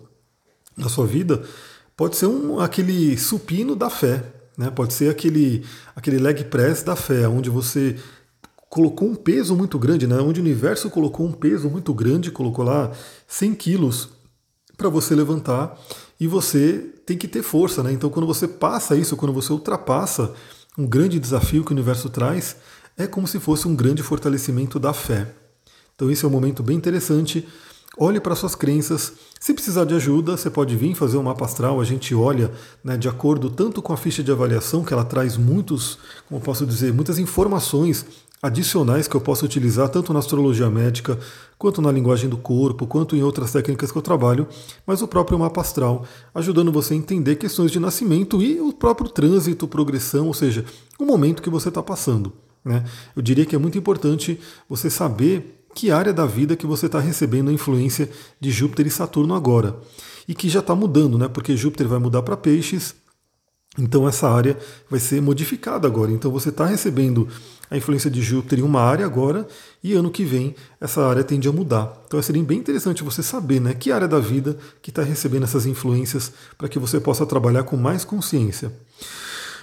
na 0.76 0.88
sua 0.88 1.08
vida, 1.08 1.42
pode 1.96 2.16
ser 2.16 2.26
um, 2.26 2.60
aquele 2.60 3.18
supino 3.18 3.74
da 3.74 3.90
fé, 3.90 4.24
né? 4.56 4.70
pode 4.70 4.94
ser 4.94 5.10
aquele, 5.10 5.64
aquele 5.96 6.18
leg 6.18 6.44
press 6.44 6.84
da 6.84 6.94
fé, 6.94 7.26
onde 7.26 7.50
você 7.50 7.96
colocou 8.70 9.08
um 9.08 9.16
peso 9.16 9.56
muito 9.56 9.76
grande, 9.76 10.06
né? 10.06 10.16
onde 10.20 10.38
o 10.40 10.42
universo 10.42 10.88
colocou 10.88 11.26
um 11.26 11.32
peso 11.32 11.68
muito 11.68 11.92
grande, 11.92 12.30
colocou 12.30 12.64
lá 12.64 12.92
100 13.26 13.54
quilos 13.54 14.08
para 14.76 14.88
você 14.88 15.14
levantar 15.14 15.78
e 16.18 16.26
você 16.26 16.78
tem 17.04 17.18
que 17.18 17.28
ter 17.28 17.42
força. 17.42 17.82
Né? 17.82 17.92
Então, 17.92 18.08
quando 18.08 18.26
você 18.26 18.46
passa 18.46 18.96
isso, 18.96 19.16
quando 19.16 19.32
você 19.32 19.52
ultrapassa 19.52 20.32
um 20.76 20.86
grande 20.86 21.18
desafio 21.18 21.64
que 21.64 21.70
o 21.70 21.74
universo 21.74 22.08
traz, 22.08 22.56
é 22.96 23.06
como 23.06 23.26
se 23.26 23.38
fosse 23.38 23.66
um 23.68 23.74
grande 23.74 24.02
fortalecimento 24.02 24.78
da 24.78 24.92
fé. 24.92 25.34
Então, 25.94 26.10
esse 26.10 26.24
é 26.24 26.28
um 26.28 26.30
momento 26.30 26.62
bem 26.62 26.76
interessante 26.76 27.46
Olhe 27.98 28.18
para 28.18 28.34
suas 28.34 28.54
crenças. 28.54 29.12
Se 29.38 29.52
precisar 29.52 29.84
de 29.84 29.94
ajuda, 29.94 30.34
você 30.34 30.48
pode 30.48 30.74
vir 30.74 30.94
fazer 30.94 31.18
um 31.18 31.22
mapa 31.22 31.44
astral. 31.44 31.78
A 31.78 31.84
gente 31.84 32.14
olha 32.14 32.50
né, 32.82 32.96
de 32.96 33.06
acordo 33.06 33.50
tanto 33.50 33.82
com 33.82 33.92
a 33.92 33.98
ficha 33.98 34.22
de 34.22 34.32
avaliação, 34.32 34.82
que 34.82 34.94
ela 34.94 35.04
traz 35.04 35.36
muitos, 35.36 35.98
como 36.26 36.40
posso 36.40 36.64
dizer, 36.64 36.94
muitas 36.94 37.18
informações 37.18 38.06
adicionais 38.42 39.06
que 39.06 39.14
eu 39.14 39.20
posso 39.20 39.44
utilizar 39.44 39.88
tanto 39.88 40.12
na 40.12 40.18
astrologia 40.18 40.68
médica, 40.68 41.16
quanto 41.56 41.80
na 41.80 41.92
linguagem 41.92 42.28
do 42.28 42.36
corpo, 42.36 42.88
quanto 42.88 43.14
em 43.14 43.22
outras 43.22 43.52
técnicas 43.52 43.92
que 43.92 43.96
eu 43.96 44.02
trabalho, 44.02 44.48
mas 44.84 45.00
o 45.00 45.06
próprio 45.06 45.38
mapa 45.38 45.60
astral, 45.60 46.04
ajudando 46.34 46.72
você 46.72 46.92
a 46.92 46.96
entender 46.96 47.36
questões 47.36 47.70
de 47.70 47.78
nascimento 47.78 48.42
e 48.42 48.60
o 48.60 48.72
próprio 48.72 49.08
trânsito, 49.08 49.68
progressão, 49.68 50.26
ou 50.26 50.34
seja, 50.34 50.64
o 50.98 51.04
momento 51.04 51.40
que 51.40 51.48
você 51.48 51.68
está 51.68 51.80
passando. 51.80 52.32
Né? 52.64 52.82
Eu 53.14 53.22
diria 53.22 53.46
que 53.46 53.54
é 53.54 53.58
muito 53.58 53.78
importante 53.78 54.40
você 54.68 54.90
saber 54.90 55.64
que 55.72 55.92
área 55.92 56.12
da 56.12 56.26
vida 56.26 56.56
que 56.56 56.66
você 56.66 56.86
está 56.86 56.98
recebendo 56.98 57.48
a 57.48 57.52
influência 57.52 58.10
de 58.40 58.50
Júpiter 58.50 58.88
e 58.88 58.90
Saturno 58.90 59.34
agora. 59.34 59.78
E 60.26 60.34
que 60.34 60.48
já 60.48 60.60
está 60.60 60.74
mudando, 60.74 61.18
né? 61.18 61.26
Porque 61.26 61.56
Júpiter 61.56 61.88
vai 61.88 61.98
mudar 61.98 62.22
para 62.22 62.36
peixes, 62.36 62.94
então 63.78 64.06
essa 64.06 64.28
área 64.28 64.56
vai 64.90 65.00
ser 65.00 65.22
modificada 65.22 65.86
agora. 65.86 66.10
Então 66.10 66.30
você 66.30 66.50
está 66.50 66.66
recebendo 66.66 67.28
a 67.70 67.76
influência 67.76 68.10
de 68.10 68.20
Júpiter 68.20 68.58
em 68.58 68.62
uma 68.62 68.82
área 68.82 69.06
agora, 69.06 69.48
e 69.82 69.94
ano 69.94 70.10
que 70.10 70.24
vem 70.24 70.54
essa 70.78 71.06
área 71.06 71.24
tende 71.24 71.48
a 71.48 71.52
mudar. 71.52 72.02
Então 72.06 72.20
seria 72.20 72.42
bem 72.42 72.58
interessante 72.58 73.02
você 73.02 73.22
saber 73.22 73.60
né, 73.60 73.72
que 73.72 73.90
área 73.90 74.06
da 74.06 74.18
vida 74.18 74.58
que 74.82 74.90
está 74.90 75.02
recebendo 75.02 75.44
essas 75.44 75.64
influências 75.64 76.32
para 76.58 76.68
que 76.68 76.78
você 76.78 77.00
possa 77.00 77.24
trabalhar 77.24 77.62
com 77.62 77.76
mais 77.78 78.04
consciência. 78.04 78.70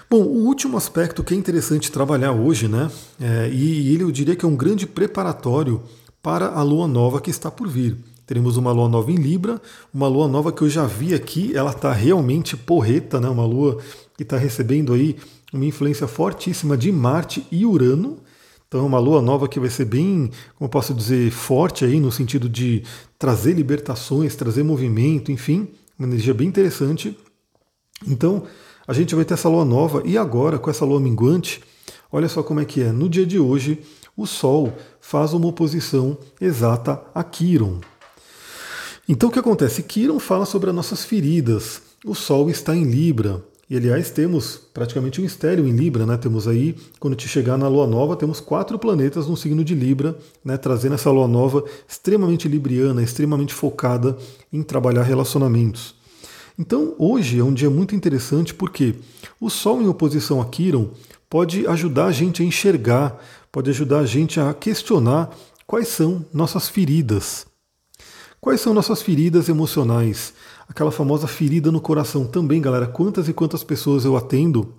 Bom, 0.09 0.23
o 0.23 0.47
último 0.47 0.75
aspecto 0.75 1.23
que 1.23 1.35
é 1.35 1.37
interessante 1.37 1.91
trabalhar 1.91 2.31
hoje, 2.31 2.67
né? 2.67 2.89
É, 3.21 3.47
e 3.53 3.93
ele 3.93 4.01
eu 4.01 4.11
diria 4.11 4.35
que 4.35 4.43
é 4.43 4.47
um 4.47 4.55
grande 4.55 4.87
preparatório 4.87 5.83
para 6.19 6.47
a 6.47 6.63
lua 6.63 6.87
nova 6.87 7.21
que 7.21 7.29
está 7.29 7.51
por 7.51 7.67
vir. 7.67 7.95
Teremos 8.29 8.57
uma 8.57 8.71
lua 8.71 8.87
nova 8.87 9.11
em 9.11 9.15
Libra, 9.15 9.59
uma 9.91 10.07
lua 10.07 10.27
nova 10.27 10.51
que 10.51 10.61
eu 10.61 10.69
já 10.69 10.85
vi 10.85 11.15
aqui, 11.15 11.51
ela 11.57 11.71
está 11.71 11.91
realmente 11.91 12.55
porreta, 12.55 13.19
né? 13.19 13.27
Uma 13.27 13.43
lua 13.43 13.79
que 14.15 14.21
está 14.21 14.37
recebendo 14.37 14.93
aí 14.93 15.15
uma 15.51 15.65
influência 15.65 16.07
fortíssima 16.07 16.77
de 16.77 16.91
Marte 16.91 17.43
e 17.51 17.65
Urano. 17.65 18.19
Então, 18.67 18.81
é 18.81 18.83
uma 18.83 18.99
lua 18.99 19.19
nova 19.19 19.47
que 19.47 19.59
vai 19.59 19.71
ser 19.71 19.85
bem, 19.85 20.29
como 20.55 20.69
posso 20.69 20.93
dizer, 20.93 21.31
forte 21.31 21.83
aí 21.83 21.99
no 21.99 22.11
sentido 22.11 22.47
de 22.47 22.83
trazer 23.17 23.53
libertações, 23.53 24.35
trazer 24.35 24.61
movimento, 24.61 25.31
enfim, 25.31 25.67
uma 25.97 26.07
energia 26.07 26.35
bem 26.35 26.49
interessante. 26.49 27.17
Então, 28.07 28.43
a 28.87 28.93
gente 28.93 29.15
vai 29.15 29.25
ter 29.25 29.33
essa 29.33 29.49
lua 29.49 29.65
nova 29.65 30.03
e 30.05 30.19
agora 30.19 30.59
com 30.59 30.69
essa 30.69 30.85
lua 30.85 30.99
minguante, 30.99 31.63
olha 32.11 32.29
só 32.29 32.43
como 32.43 32.59
é 32.59 32.65
que 32.65 32.83
é. 32.83 32.91
No 32.91 33.09
dia 33.09 33.25
de 33.25 33.39
hoje, 33.39 33.79
o 34.15 34.27
Sol 34.27 34.71
faz 35.01 35.33
uma 35.33 35.47
oposição 35.47 36.15
exata 36.39 37.01
a 37.15 37.23
Quiron. 37.23 37.79
Então 39.11 39.29
o 39.29 39.31
que 39.31 39.39
acontece? 39.39 39.81
Quiron 39.81 40.19
fala 40.19 40.45
sobre 40.45 40.69
as 40.69 40.75
nossas 40.75 41.03
feridas. 41.03 41.81
O 42.05 42.13
Sol 42.13 42.47
está 42.47 42.75
em 42.75 42.83
Libra. 42.83 43.43
E 43.67 43.75
aliás, 43.75 44.11
temos 44.11 44.61
praticamente 44.71 45.19
um 45.19 45.25
estéreo 45.25 45.67
em 45.67 45.71
Libra, 45.71 46.05
né? 46.05 46.15
Temos 46.15 46.47
aí, 46.47 46.75
quando 46.99 47.15
te 47.15 47.27
chegar 47.27 47.57
na 47.57 47.67
Lua 47.67 47.87
Nova, 47.87 48.15
temos 48.15 48.39
quatro 48.39 48.77
planetas 48.77 49.25
no 49.25 49.35
signo 49.35 49.63
de 49.63 49.73
Libra, 49.73 50.15
né? 50.45 50.57
Trazendo 50.57 50.93
essa 50.93 51.09
Lua 51.09 51.27
Nova 51.27 51.63
extremamente 51.87 52.47
libriana, 52.47 53.01
extremamente 53.01 53.51
focada 53.51 54.15
em 54.53 54.61
trabalhar 54.61 55.01
relacionamentos. 55.01 55.95
Então, 56.57 56.93
hoje 56.99 57.39
é 57.39 57.43
um 57.43 57.53
dia 57.53 57.69
muito 57.71 57.95
interessante 57.95 58.53
porque 58.53 58.93
o 59.41 59.49
Sol 59.49 59.81
em 59.81 59.87
oposição 59.87 60.39
a 60.39 60.45
Quiron 60.45 60.91
pode 61.27 61.65
ajudar 61.65 62.05
a 62.05 62.11
gente 62.11 62.43
a 62.43 62.45
enxergar, 62.45 63.19
pode 63.51 63.71
ajudar 63.71 64.01
a 64.01 64.05
gente 64.05 64.39
a 64.39 64.53
questionar 64.53 65.35
quais 65.65 65.87
são 65.87 66.23
nossas 66.31 66.69
feridas. 66.69 67.48
Quais 68.41 68.61
são 68.61 68.73
nossas 68.73 69.01
feridas 69.01 69.49
emocionais? 69.49 70.33
Aquela 70.67 70.91
famosa 70.91 71.27
ferida 71.27 71.71
no 71.71 71.81
coração 71.81 72.25
também, 72.25 72.61
galera. 72.61 72.87
Quantas 72.87 73.27
e 73.27 73.33
quantas 73.33 73.63
pessoas 73.63 74.05
eu 74.05 74.15
atendo 74.15 74.73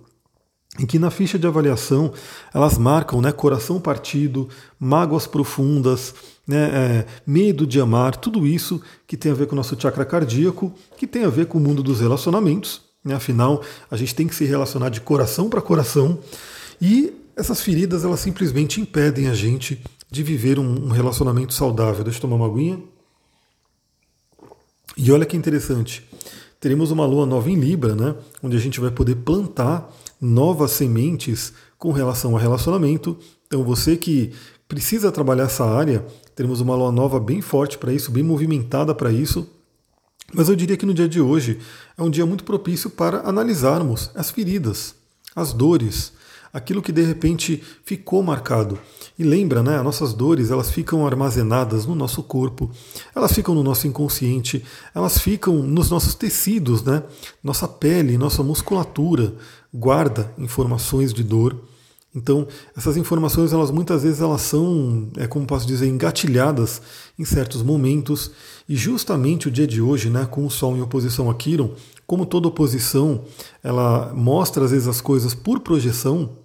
em 0.79 0.85
que 0.85 0.97
na 0.97 1.11
ficha 1.11 1.37
de 1.37 1.45
avaliação 1.45 2.13
elas 2.53 2.77
marcam 2.77 3.21
né, 3.21 3.31
coração 3.31 3.79
partido, 3.79 4.47
mágoas 4.79 5.27
profundas, 5.27 6.15
né, 6.47 6.69
é, 6.73 7.05
medo 7.27 7.67
de 7.67 7.79
amar, 7.79 8.15
tudo 8.15 8.47
isso 8.47 8.81
que 9.05 9.17
tem 9.17 9.31
a 9.31 9.35
ver 9.35 9.47
com 9.47 9.53
o 9.53 9.57
nosso 9.57 9.79
chakra 9.79 10.05
cardíaco, 10.05 10.73
que 10.97 11.05
tem 11.05 11.25
a 11.25 11.29
ver 11.29 11.47
com 11.47 11.57
o 11.57 11.61
mundo 11.61 11.83
dos 11.83 11.99
relacionamentos. 11.99 12.81
Né, 13.03 13.13
afinal, 13.13 13.61
a 13.89 13.97
gente 13.97 14.15
tem 14.15 14.27
que 14.27 14.35
se 14.35 14.45
relacionar 14.45 14.89
de 14.89 15.01
coração 15.01 15.49
para 15.49 15.61
coração 15.61 16.19
e 16.81 17.13
essas 17.35 17.61
feridas 17.61 18.03
elas 18.03 18.19
simplesmente 18.19 18.79
impedem 18.79 19.27
a 19.27 19.33
gente 19.33 19.81
de 20.09 20.23
viver 20.23 20.59
um, 20.59 20.89
relacionamento 20.89 21.53
saudável. 21.53 22.03
Deixa 22.03 22.17
eu 22.17 22.21
tomar 22.21 22.35
uma 22.35 22.47
aguinha. 22.47 22.79
E 24.97 25.11
olha 25.11 25.25
que 25.25 25.37
interessante, 25.37 26.07
teremos 26.59 26.91
uma 26.91 27.05
lua 27.05 27.25
nova 27.25 27.49
em 27.49 27.55
Libra, 27.55 27.95
né, 27.95 28.15
onde 28.43 28.57
a 28.57 28.59
gente 28.59 28.79
vai 28.79 28.91
poder 28.91 29.15
plantar 29.15 29.89
novas 30.19 30.71
sementes 30.71 31.53
com 31.77 31.91
relação 31.91 32.31
ao 32.33 32.37
relacionamento. 32.37 33.17
Então, 33.47 33.63
você 33.63 33.97
que 33.97 34.31
precisa 34.67 35.11
trabalhar 35.11 35.45
essa 35.45 35.65
área, 35.65 36.05
teremos 36.35 36.61
uma 36.61 36.75
lua 36.75 36.91
nova 36.91 37.19
bem 37.19 37.41
forte 37.41 37.77
para 37.77 37.91
isso, 37.91 38.11
bem 38.11 38.23
movimentada 38.23 38.93
para 38.93 39.11
isso. 39.11 39.49
Mas 40.33 40.47
eu 40.47 40.55
diria 40.55 40.77
que 40.77 40.85
no 40.85 40.93
dia 40.93 41.09
de 41.09 41.19
hoje 41.19 41.59
é 41.97 42.03
um 42.03 42.09
dia 42.09 42.25
muito 42.25 42.43
propício 42.43 42.89
para 42.89 43.27
analisarmos 43.27 44.11
as 44.15 44.31
feridas, 44.31 44.95
as 45.35 45.51
dores, 45.51 46.13
aquilo 46.53 46.81
que 46.81 46.91
de 46.91 47.01
repente 47.01 47.61
ficou 47.83 48.21
marcado. 48.23 48.79
E 49.21 49.23
lembra, 49.23 49.61
né, 49.61 49.77
as 49.77 49.83
nossas 49.83 50.15
dores, 50.15 50.49
elas 50.49 50.71
ficam 50.71 51.05
armazenadas 51.05 51.85
no 51.85 51.93
nosso 51.93 52.23
corpo, 52.23 52.71
elas 53.15 53.31
ficam 53.31 53.53
no 53.53 53.61
nosso 53.61 53.85
inconsciente, 53.85 54.65
elas 54.95 55.19
ficam 55.19 55.61
nos 55.61 55.91
nossos 55.91 56.15
tecidos, 56.15 56.81
né? 56.81 57.03
Nossa 57.43 57.67
pele, 57.67 58.17
nossa 58.17 58.41
musculatura 58.41 59.35
guarda 59.71 60.33
informações 60.39 61.13
de 61.13 61.23
dor. 61.23 61.55
Então, 62.15 62.47
essas 62.75 62.97
informações, 62.97 63.53
elas 63.53 63.69
muitas 63.69 64.01
vezes 64.01 64.21
elas 64.21 64.41
são, 64.41 65.07
é 65.15 65.27
como 65.27 65.45
posso 65.45 65.67
dizer, 65.67 65.85
engatilhadas 65.85 66.81
em 67.19 67.23
certos 67.23 67.61
momentos. 67.61 68.31
E 68.67 68.75
justamente 68.75 69.47
o 69.47 69.51
dia 69.51 69.67
de 69.67 69.83
hoje, 69.83 70.09
né, 70.09 70.25
com 70.25 70.47
o 70.47 70.49
Sol 70.49 70.75
em 70.75 70.81
oposição 70.81 71.29
a 71.29 71.35
Quiron, 71.35 71.75
como 72.07 72.25
toda 72.25 72.47
oposição, 72.47 73.23
ela 73.63 74.11
mostra 74.15 74.65
às 74.65 74.71
vezes 74.71 74.87
as 74.87 74.99
coisas 74.99 75.35
por 75.35 75.59
projeção, 75.59 76.40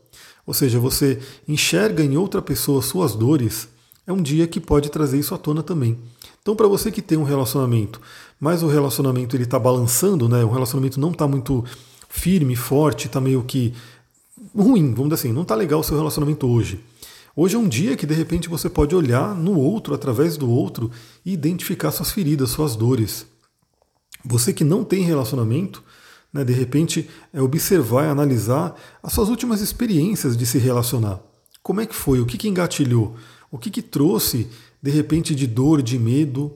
ou 0.47 0.55
seja, 0.55 0.79
você 0.79 1.19
enxerga 1.49 2.03
em 2.03 2.17
outra 2.17 2.41
pessoa 2.41 2.81
suas 2.81 3.15
dores, 3.15 3.69
é 4.07 4.13
um 4.13 4.23
dia 4.23 4.47
que 4.47 4.61
pode 4.61 4.89
trazer 4.91 5.19
isso 5.19 5.35
à 5.35 5.39
tona 5.39 5.63
também. 5.63 5.99
Então, 6.41 6.55
para 6.55 6.69
você 6.69 6.93
que 6.93 7.03
tem 7.03 7.19
um 7.19 7.25
relacionamento, 7.25 8.01
mas 8.39 8.63
o 8.63 8.69
relacionamento 8.69 9.35
ele 9.35 9.43
está 9.43 9.59
balançando, 9.59 10.29
né? 10.29 10.45
O 10.45 10.51
relacionamento 10.51 11.01
não 11.01 11.11
está 11.11 11.27
muito 11.27 11.65
firme, 12.09 12.55
forte, 12.55 13.09
está 13.09 13.21
meio 13.21 13.43
que 13.43 13.75
ruim, 14.55 14.95
vamos 14.95 15.11
dizer 15.11 15.15
assim, 15.15 15.33
não 15.33 15.43
está 15.43 15.57
legal 15.57 15.81
o 15.81 15.83
seu 15.83 15.97
relacionamento 15.97 16.47
hoje. 16.47 16.81
Hoje 17.35 17.57
é 17.57 17.59
um 17.59 17.69
dia 17.69 17.97
que 17.97 18.07
de 18.07 18.15
repente 18.15 18.49
você 18.49 18.71
pode 18.71 18.95
olhar 18.95 19.35
no 19.35 19.59
outro, 19.59 19.93
através 19.93 20.37
do 20.37 20.49
outro, 20.49 20.91
e 21.25 21.33
identificar 21.33 21.91
suas 21.91 22.13
feridas, 22.13 22.51
suas 22.51 22.77
dores. 22.77 23.27
Você 24.25 24.53
que 24.53 24.65
não 24.65 24.85
tem 24.85 25.03
relacionamento, 25.03 25.83
né, 26.37 26.45
de 26.45 26.53
repente 26.53 27.09
é 27.33 27.43
observar 27.43 28.05
e 28.05 28.09
analisar 28.09 28.75
as 29.03 29.13
suas 29.13 29.29
últimas 29.29 29.61
experiências 29.61 30.37
de 30.37 30.47
se 30.47 30.59
relacionar. 30.59 31.21
Como 31.63 31.81
é 31.81 31.87
que 31.87 31.95
foi? 31.95 32.21
O 32.21 32.27
que, 32.27 32.39
que 32.39 32.49
engatilhou? 32.49 33.17
O 33.51 33.59
que, 33.59 33.71
que 33.71 33.83
trouxe 33.83 34.49
de 34.81 34.91
repente 34.91 35.35
de 35.35 35.47
dor, 35.47 35.83
de 35.83 35.99
medo? 35.99 36.53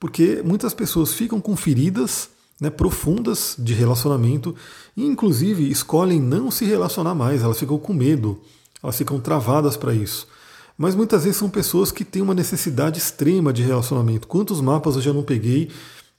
Porque 0.00 0.42
muitas 0.44 0.72
pessoas 0.72 1.12
ficam 1.12 1.40
com 1.40 1.56
feridas 1.56 2.30
né, 2.60 2.70
profundas 2.70 3.56
de 3.58 3.74
relacionamento 3.74 4.54
e, 4.96 5.04
inclusive, 5.04 5.70
escolhem 5.70 6.20
não 6.20 6.50
se 6.50 6.64
relacionar 6.64 7.14
mais, 7.14 7.42
elas 7.42 7.58
ficam 7.58 7.78
com 7.78 7.92
medo, 7.92 8.40
elas 8.82 8.96
ficam 8.96 9.20
travadas 9.20 9.76
para 9.76 9.94
isso. 9.94 10.26
Mas 10.76 10.94
muitas 10.94 11.24
vezes 11.24 11.38
são 11.38 11.48
pessoas 11.48 11.92
que 11.92 12.04
têm 12.04 12.22
uma 12.22 12.34
necessidade 12.34 12.98
extrema 12.98 13.52
de 13.52 13.62
relacionamento. 13.62 14.26
Quantos 14.26 14.60
mapas 14.60 14.96
eu 14.96 15.02
já 15.02 15.12
não 15.12 15.22
peguei 15.22 15.70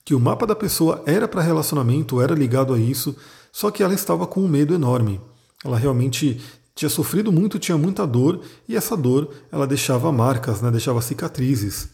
que 0.05 0.13
o 0.13 0.19
mapa 0.19 0.45
da 0.45 0.55
pessoa 0.55 1.01
era 1.07 1.27
para 1.27 1.41
relacionamento, 1.41 2.21
era 2.21 2.35
ligado 2.35 2.73
a 2.73 2.79
isso, 2.79 3.15
só 3.51 3.71
que 3.71 3.81
ela 3.81 3.93
estava 3.93 4.27
com 4.27 4.41
um 4.41 4.47
medo 4.47 4.75
enorme. 4.75 5.19
Ela 5.63 5.77
realmente 5.77 6.39
tinha 6.75 6.89
sofrido 6.89 7.31
muito, 7.31 7.57
tinha 7.57 7.77
muita 7.77 8.05
dor, 8.05 8.41
e 8.69 8.75
essa 8.75 8.95
dor 8.95 9.29
ela 9.51 9.65
deixava 9.65 10.11
marcas, 10.11 10.61
né, 10.61 10.69
deixava 10.69 11.01
cicatrizes. 11.01 11.89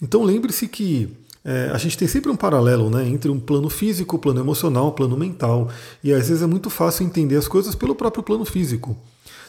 Então 0.00 0.22
lembre-se 0.22 0.68
que 0.68 1.16
é, 1.44 1.70
a 1.72 1.78
gente 1.78 1.98
tem 1.98 2.06
sempre 2.06 2.30
um 2.30 2.36
paralelo 2.36 2.88
né, 2.88 3.08
entre 3.08 3.30
um 3.30 3.40
plano 3.40 3.68
físico, 3.68 4.18
plano 4.18 4.40
emocional, 4.40 4.92
plano 4.92 5.16
mental. 5.16 5.70
E 6.04 6.12
às 6.12 6.28
vezes 6.28 6.42
é 6.42 6.46
muito 6.46 6.70
fácil 6.70 7.04
entender 7.04 7.36
as 7.36 7.48
coisas 7.48 7.74
pelo 7.74 7.94
próprio 7.94 8.22
plano 8.22 8.44
físico. 8.44 8.96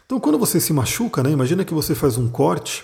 Então, 0.06 0.20
quando 0.20 0.40
você 0.40 0.60
se 0.60 0.74
machuca, 0.74 1.22
né, 1.22 1.32
imagina 1.32 1.64
que 1.64 1.74
você 1.74 1.94
faz 1.94 2.18
um 2.18 2.28
corte 2.28 2.84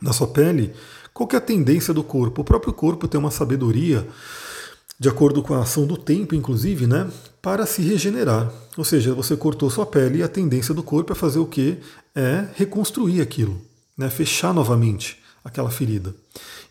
na 0.00 0.12
sua 0.12 0.28
pele, 0.28 0.72
qual 1.18 1.28
é 1.32 1.36
a 1.36 1.40
tendência 1.40 1.92
do 1.92 2.04
corpo? 2.04 2.42
O 2.42 2.44
próprio 2.44 2.72
corpo 2.72 3.08
tem 3.08 3.18
uma 3.18 3.32
sabedoria, 3.32 4.06
de 5.00 5.08
acordo 5.08 5.42
com 5.42 5.52
a 5.52 5.62
ação 5.62 5.84
do 5.84 5.96
tempo, 5.96 6.32
inclusive, 6.32 6.86
né, 6.86 7.10
para 7.42 7.66
se 7.66 7.82
regenerar. 7.82 8.52
Ou 8.76 8.84
seja, 8.84 9.12
você 9.14 9.36
cortou 9.36 9.68
sua 9.68 9.84
pele 9.84 10.18
e 10.18 10.22
a 10.22 10.28
tendência 10.28 10.72
do 10.72 10.80
corpo 10.80 11.10
é 11.12 11.16
fazer 11.16 11.40
o 11.40 11.46
quê? 11.46 11.78
É 12.14 12.44
reconstruir 12.54 13.20
aquilo, 13.20 13.60
né, 13.96 14.08
fechar 14.08 14.54
novamente 14.54 15.18
aquela 15.44 15.70
ferida. 15.70 16.14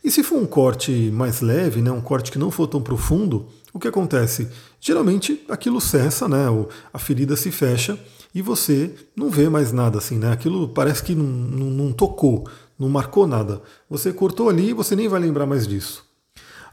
E 0.02 0.10
se 0.10 0.24
for 0.24 0.38
um 0.38 0.46
corte 0.46 0.94
mais 1.12 1.42
leve, 1.42 1.82
né, 1.82 1.92
um 1.92 2.00
corte 2.00 2.32
que 2.32 2.40
não 2.40 2.50
for 2.50 2.68
tão 2.68 2.82
profundo, 2.82 3.48
o 3.74 3.80
que 3.80 3.88
acontece? 3.90 4.48
Geralmente 4.80 5.44
aquilo 5.50 5.82
cessa, 5.82 6.26
né, 6.26 6.46
a 6.94 6.98
ferida 6.98 7.36
se 7.36 7.52
fecha 7.52 8.00
e 8.34 8.42
você 8.42 8.94
não 9.14 9.30
vê 9.30 9.50
mais 9.50 9.72
nada 9.72 9.98
assim, 9.98 10.18
né? 10.18 10.32
Aquilo 10.32 10.70
parece 10.70 11.02
que 11.02 11.16
não, 11.16 11.26
não, 11.26 11.66
não 11.72 11.92
tocou, 11.92 12.48
não 12.80 12.90
marcou 12.90 13.28
nada. 13.28 13.62
Você 13.90 14.12
cortou 14.14 14.50
ali 14.50 14.70
e 14.70 14.74
você 14.74 14.96
nem 14.96 15.08
vai 15.08 15.20
lembrar 15.20 15.46
mais 15.46 15.68
disso. 15.68 16.06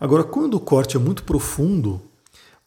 Agora, 0.00 0.24
quando 0.24 0.54
o 0.54 0.60
corte 0.60 0.96
é 0.96 1.00
muito 1.00 1.24
profundo, 1.24 1.94
o 1.94 2.00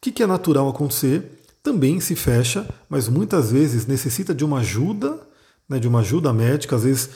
que, 0.00 0.22
é 0.22 0.26
natural 0.26 0.68
acontecer? 0.68 1.40
Também 1.62 2.00
se 2.00 2.14
fecha, 2.14 2.68
mas 2.88 3.08
muitas 3.08 3.52
vezes 3.52 3.86
necessita 3.86 4.34
de 4.34 4.44
uma 4.44 4.60
ajuda 4.60 5.28
né, 5.68 5.78
de 5.78 5.86
uma 5.86 6.00
ajuda 6.00 6.32
médica, 6.32 6.76
às 6.76 6.84
vezes 6.84 7.10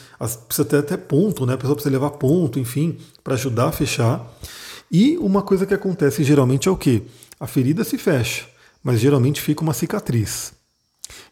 precisa 0.46 0.68
ter 0.68 0.76
até 0.76 0.96
ponto, 0.96 1.46
né, 1.46 1.54
a 1.54 1.56
pessoa 1.56 1.74
precisa 1.74 1.92
levar 1.92 2.10
ponto, 2.10 2.58
enfim, 2.58 2.98
para 3.24 3.34
ajudar 3.34 3.68
a 3.68 3.72
fechar. 3.72 4.22
E 4.90 5.16
uma 5.18 5.40
coisa 5.40 5.64
que 5.64 5.72
acontece 5.72 6.22
geralmente 6.22 6.68
é 6.68 6.70
o 6.70 6.76
que? 6.76 7.02
A 7.40 7.46
ferida 7.46 7.82
se 7.82 7.96
fecha, 7.96 8.44
mas 8.84 9.00
geralmente 9.00 9.40
fica 9.40 9.62
uma 9.62 9.72
cicatriz. 9.72 10.52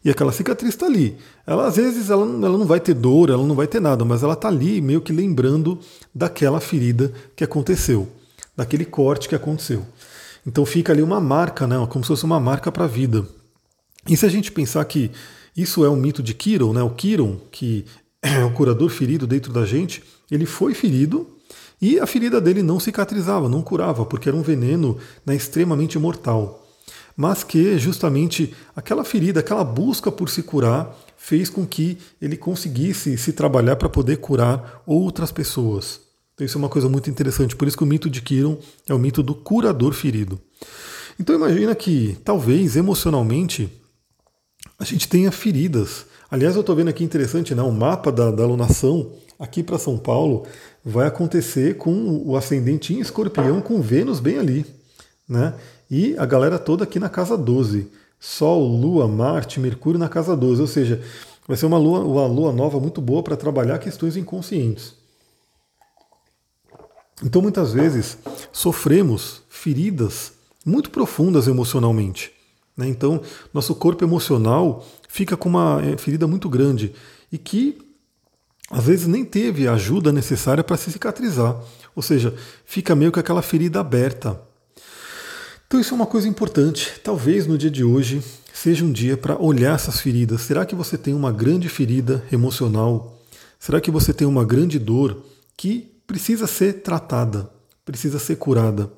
E 0.03 0.09
aquela 0.09 0.31
cicatriz 0.31 0.73
está 0.73 0.85
ali. 0.85 1.17
Ela 1.45 1.67
às 1.67 1.75
vezes 1.75 2.09
ela, 2.09 2.23
ela 2.23 2.57
não 2.57 2.65
vai 2.65 2.79
ter 2.79 2.93
dor, 2.93 3.29
ela 3.29 3.45
não 3.45 3.55
vai 3.55 3.67
ter 3.67 3.79
nada, 3.79 4.03
mas 4.03 4.23
ela 4.23 4.33
está 4.33 4.47
ali 4.47 4.81
meio 4.81 5.01
que 5.01 5.13
lembrando 5.13 5.79
daquela 6.13 6.59
ferida 6.59 7.11
que 7.35 7.43
aconteceu, 7.43 8.07
daquele 8.55 8.85
corte 8.85 9.29
que 9.29 9.35
aconteceu. 9.35 9.85
Então 10.45 10.65
fica 10.65 10.91
ali 10.91 11.01
uma 11.01 11.19
marca, 11.19 11.67
né, 11.67 11.75
como 11.89 12.03
se 12.03 12.07
fosse 12.07 12.23
uma 12.23 12.39
marca 12.39 12.71
para 12.71 12.85
a 12.85 12.87
vida. 12.87 13.27
E 14.07 14.17
se 14.17 14.25
a 14.25 14.29
gente 14.29 14.51
pensar 14.51 14.83
que 14.85 15.11
isso 15.55 15.85
é 15.85 15.89
um 15.89 15.95
mito 15.95 16.23
de 16.23 16.33
Kiron, 16.33 16.73
né? 16.73 16.81
O 16.81 16.89
Kiron, 16.89 17.37
que 17.51 17.85
é 18.21 18.43
o 18.43 18.51
curador 18.51 18.89
ferido 18.89 19.27
dentro 19.27 19.51
da 19.51 19.65
gente, 19.65 20.03
ele 20.29 20.45
foi 20.45 20.73
ferido 20.73 21.27
e 21.81 21.99
a 21.99 22.05
ferida 22.05 22.39
dele 22.39 22.61
não 22.61 22.79
cicatrizava, 22.79 23.49
não 23.49 23.61
curava, 23.61 24.05
porque 24.05 24.29
era 24.29 24.37
um 24.37 24.43
veneno 24.43 24.97
né, 25.25 25.35
extremamente 25.35 25.97
mortal. 25.97 26.60
Mas 27.21 27.43
que 27.43 27.77
justamente 27.77 28.51
aquela 28.75 29.03
ferida, 29.03 29.41
aquela 29.41 29.63
busca 29.63 30.11
por 30.11 30.27
se 30.27 30.41
curar, 30.41 30.97
fez 31.15 31.51
com 31.51 31.67
que 31.67 31.99
ele 32.19 32.35
conseguisse 32.35 33.15
se 33.15 33.31
trabalhar 33.31 33.75
para 33.75 33.87
poder 33.87 34.17
curar 34.17 34.81
outras 34.87 35.31
pessoas. 35.31 36.01
Então 36.33 36.43
isso 36.43 36.57
é 36.57 36.59
uma 36.59 36.67
coisa 36.67 36.89
muito 36.89 37.11
interessante. 37.11 37.55
Por 37.55 37.67
isso 37.67 37.77
que 37.77 37.83
o 37.83 37.85
mito 37.85 38.09
de 38.09 38.23
Kiron 38.23 38.57
é 38.89 38.93
o 38.95 38.97
mito 38.97 39.21
do 39.21 39.35
curador 39.35 39.93
ferido. 39.93 40.41
Então 41.19 41.35
imagina 41.35 41.75
que 41.75 42.17
talvez 42.25 42.75
emocionalmente 42.75 43.71
a 44.79 44.83
gente 44.83 45.07
tenha 45.07 45.31
feridas. 45.31 46.07
Aliás, 46.31 46.55
eu 46.55 46.61
estou 46.61 46.75
vendo 46.75 46.87
aqui 46.87 47.03
interessante, 47.03 47.53
né? 47.53 47.61
o 47.61 47.71
mapa 47.71 48.11
da, 48.11 48.31
da 48.31 48.41
alunação 48.41 49.11
aqui 49.37 49.61
para 49.61 49.77
São 49.77 49.95
Paulo 49.95 50.47
vai 50.83 51.05
acontecer 51.05 51.77
com 51.77 52.23
o 52.25 52.35
ascendente 52.35 52.95
em 52.95 52.99
escorpião 52.99 53.61
com 53.61 53.79
Vênus 53.79 54.19
bem 54.19 54.39
ali. 54.39 54.65
Né? 55.29 55.53
E 55.91 56.15
a 56.17 56.25
galera 56.25 56.57
toda 56.57 56.85
aqui 56.85 56.97
na 56.97 57.09
casa 57.09 57.37
12. 57.37 57.91
Sol, 58.17 58.65
Lua, 58.65 59.09
Marte, 59.09 59.59
Mercúrio 59.59 59.99
na 59.99 60.07
casa 60.07 60.37
12. 60.37 60.61
Ou 60.61 60.67
seja, 60.67 61.03
vai 61.45 61.57
ser 61.57 61.65
uma 61.65 61.77
lua, 61.77 61.99
uma 61.99 62.25
lua 62.25 62.53
nova 62.53 62.79
muito 62.79 63.01
boa 63.01 63.21
para 63.21 63.35
trabalhar 63.35 63.77
questões 63.77 64.15
inconscientes. 64.15 64.93
Então, 67.21 67.41
muitas 67.41 67.73
vezes, 67.73 68.17
sofremos 68.53 69.41
feridas 69.49 70.31
muito 70.65 70.89
profundas 70.89 71.49
emocionalmente. 71.49 72.31
Né? 72.77 72.87
Então, 72.87 73.21
nosso 73.53 73.75
corpo 73.75 74.01
emocional 74.01 74.87
fica 75.09 75.35
com 75.35 75.49
uma 75.49 75.81
é, 75.83 75.97
ferida 75.97 76.25
muito 76.25 76.47
grande 76.47 76.93
e 77.29 77.37
que 77.37 77.77
às 78.69 78.85
vezes 78.85 79.07
nem 79.07 79.25
teve 79.25 79.67
a 79.67 79.73
ajuda 79.73 80.13
necessária 80.13 80.63
para 80.63 80.77
se 80.77 80.89
cicatrizar. 80.89 81.61
Ou 81.93 82.01
seja, 82.01 82.33
fica 82.63 82.95
meio 82.95 83.11
que 83.11 83.19
aquela 83.19 83.41
ferida 83.41 83.81
aberta. 83.81 84.39
Então, 85.71 85.79
isso 85.79 85.93
é 85.93 85.95
uma 85.95 86.05
coisa 86.05 86.27
importante. 86.27 86.99
Talvez 87.01 87.47
no 87.47 87.57
dia 87.57 87.71
de 87.71 87.81
hoje 87.81 88.21
seja 88.53 88.83
um 88.83 88.91
dia 88.91 89.15
para 89.15 89.41
olhar 89.41 89.73
essas 89.73 90.01
feridas. 90.01 90.41
Será 90.41 90.65
que 90.65 90.75
você 90.75 90.97
tem 90.97 91.13
uma 91.13 91.31
grande 91.31 91.69
ferida 91.69 92.21
emocional? 92.29 93.17
Será 93.57 93.79
que 93.79 93.89
você 93.89 94.13
tem 94.13 94.27
uma 94.27 94.43
grande 94.43 94.77
dor 94.77 95.23
que 95.55 95.89
precisa 96.05 96.45
ser 96.45 96.81
tratada, 96.81 97.49
precisa 97.85 98.19
ser 98.19 98.35
curada? 98.35 98.91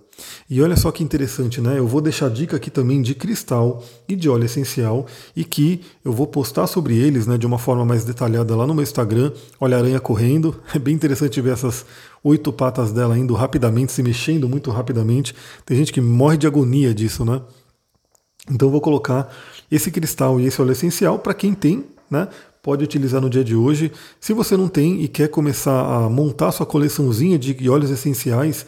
E 0.49 0.61
olha 0.61 0.75
só 0.75 0.91
que 0.91 1.03
interessante, 1.03 1.61
né? 1.61 1.77
Eu 1.77 1.87
vou 1.87 2.01
deixar 2.01 2.29
dica 2.29 2.57
aqui 2.57 2.69
também 2.69 3.01
de 3.01 3.15
cristal 3.15 3.83
e 4.07 4.15
de 4.15 4.29
óleo 4.29 4.45
essencial 4.45 5.05
e 5.35 5.43
que 5.43 5.81
eu 6.03 6.11
vou 6.11 6.27
postar 6.27 6.67
sobre 6.67 6.97
eles 6.97 7.25
né, 7.25 7.37
de 7.37 7.45
uma 7.45 7.57
forma 7.57 7.85
mais 7.85 8.03
detalhada 8.03 8.55
lá 8.55 8.67
no 8.67 8.73
meu 8.73 8.83
Instagram. 8.83 9.31
Olha 9.59 9.77
aranha 9.77 9.99
correndo. 9.99 10.59
É 10.73 10.79
bem 10.79 10.95
interessante 10.95 11.39
ver 11.39 11.53
essas 11.53 11.85
oito 12.23 12.53
patas 12.53 12.91
dela 12.91 13.17
indo 13.17 13.33
rapidamente, 13.33 13.91
se 13.91 14.01
mexendo 14.01 14.47
muito 14.47 14.71
rapidamente. 14.71 15.35
Tem 15.65 15.75
gente 15.77 15.91
que 15.91 16.01
morre 16.01 16.37
de 16.37 16.47
agonia 16.47 16.93
disso, 16.93 17.25
né? 17.25 17.41
Então 18.49 18.69
vou 18.69 18.81
colocar 18.81 19.33
esse 19.71 19.91
cristal 19.91 20.39
e 20.39 20.45
esse 20.45 20.61
óleo 20.61 20.71
essencial 20.71 21.19
para 21.19 21.33
quem 21.33 21.53
tem, 21.53 21.85
né? 22.09 22.27
Pode 22.61 22.83
utilizar 22.83 23.19
no 23.19 23.29
dia 23.29 23.43
de 23.43 23.55
hoje. 23.55 23.91
Se 24.21 24.33
você 24.33 24.55
não 24.55 24.69
tem 24.69 25.01
e 25.01 25.07
quer 25.07 25.27
começar 25.27 25.81
a 25.81 26.09
montar 26.09 26.51
sua 26.53 26.65
coleçãozinha 26.65 27.37
de 27.37 27.69
óleos 27.69 27.91
essenciais, 27.91 28.65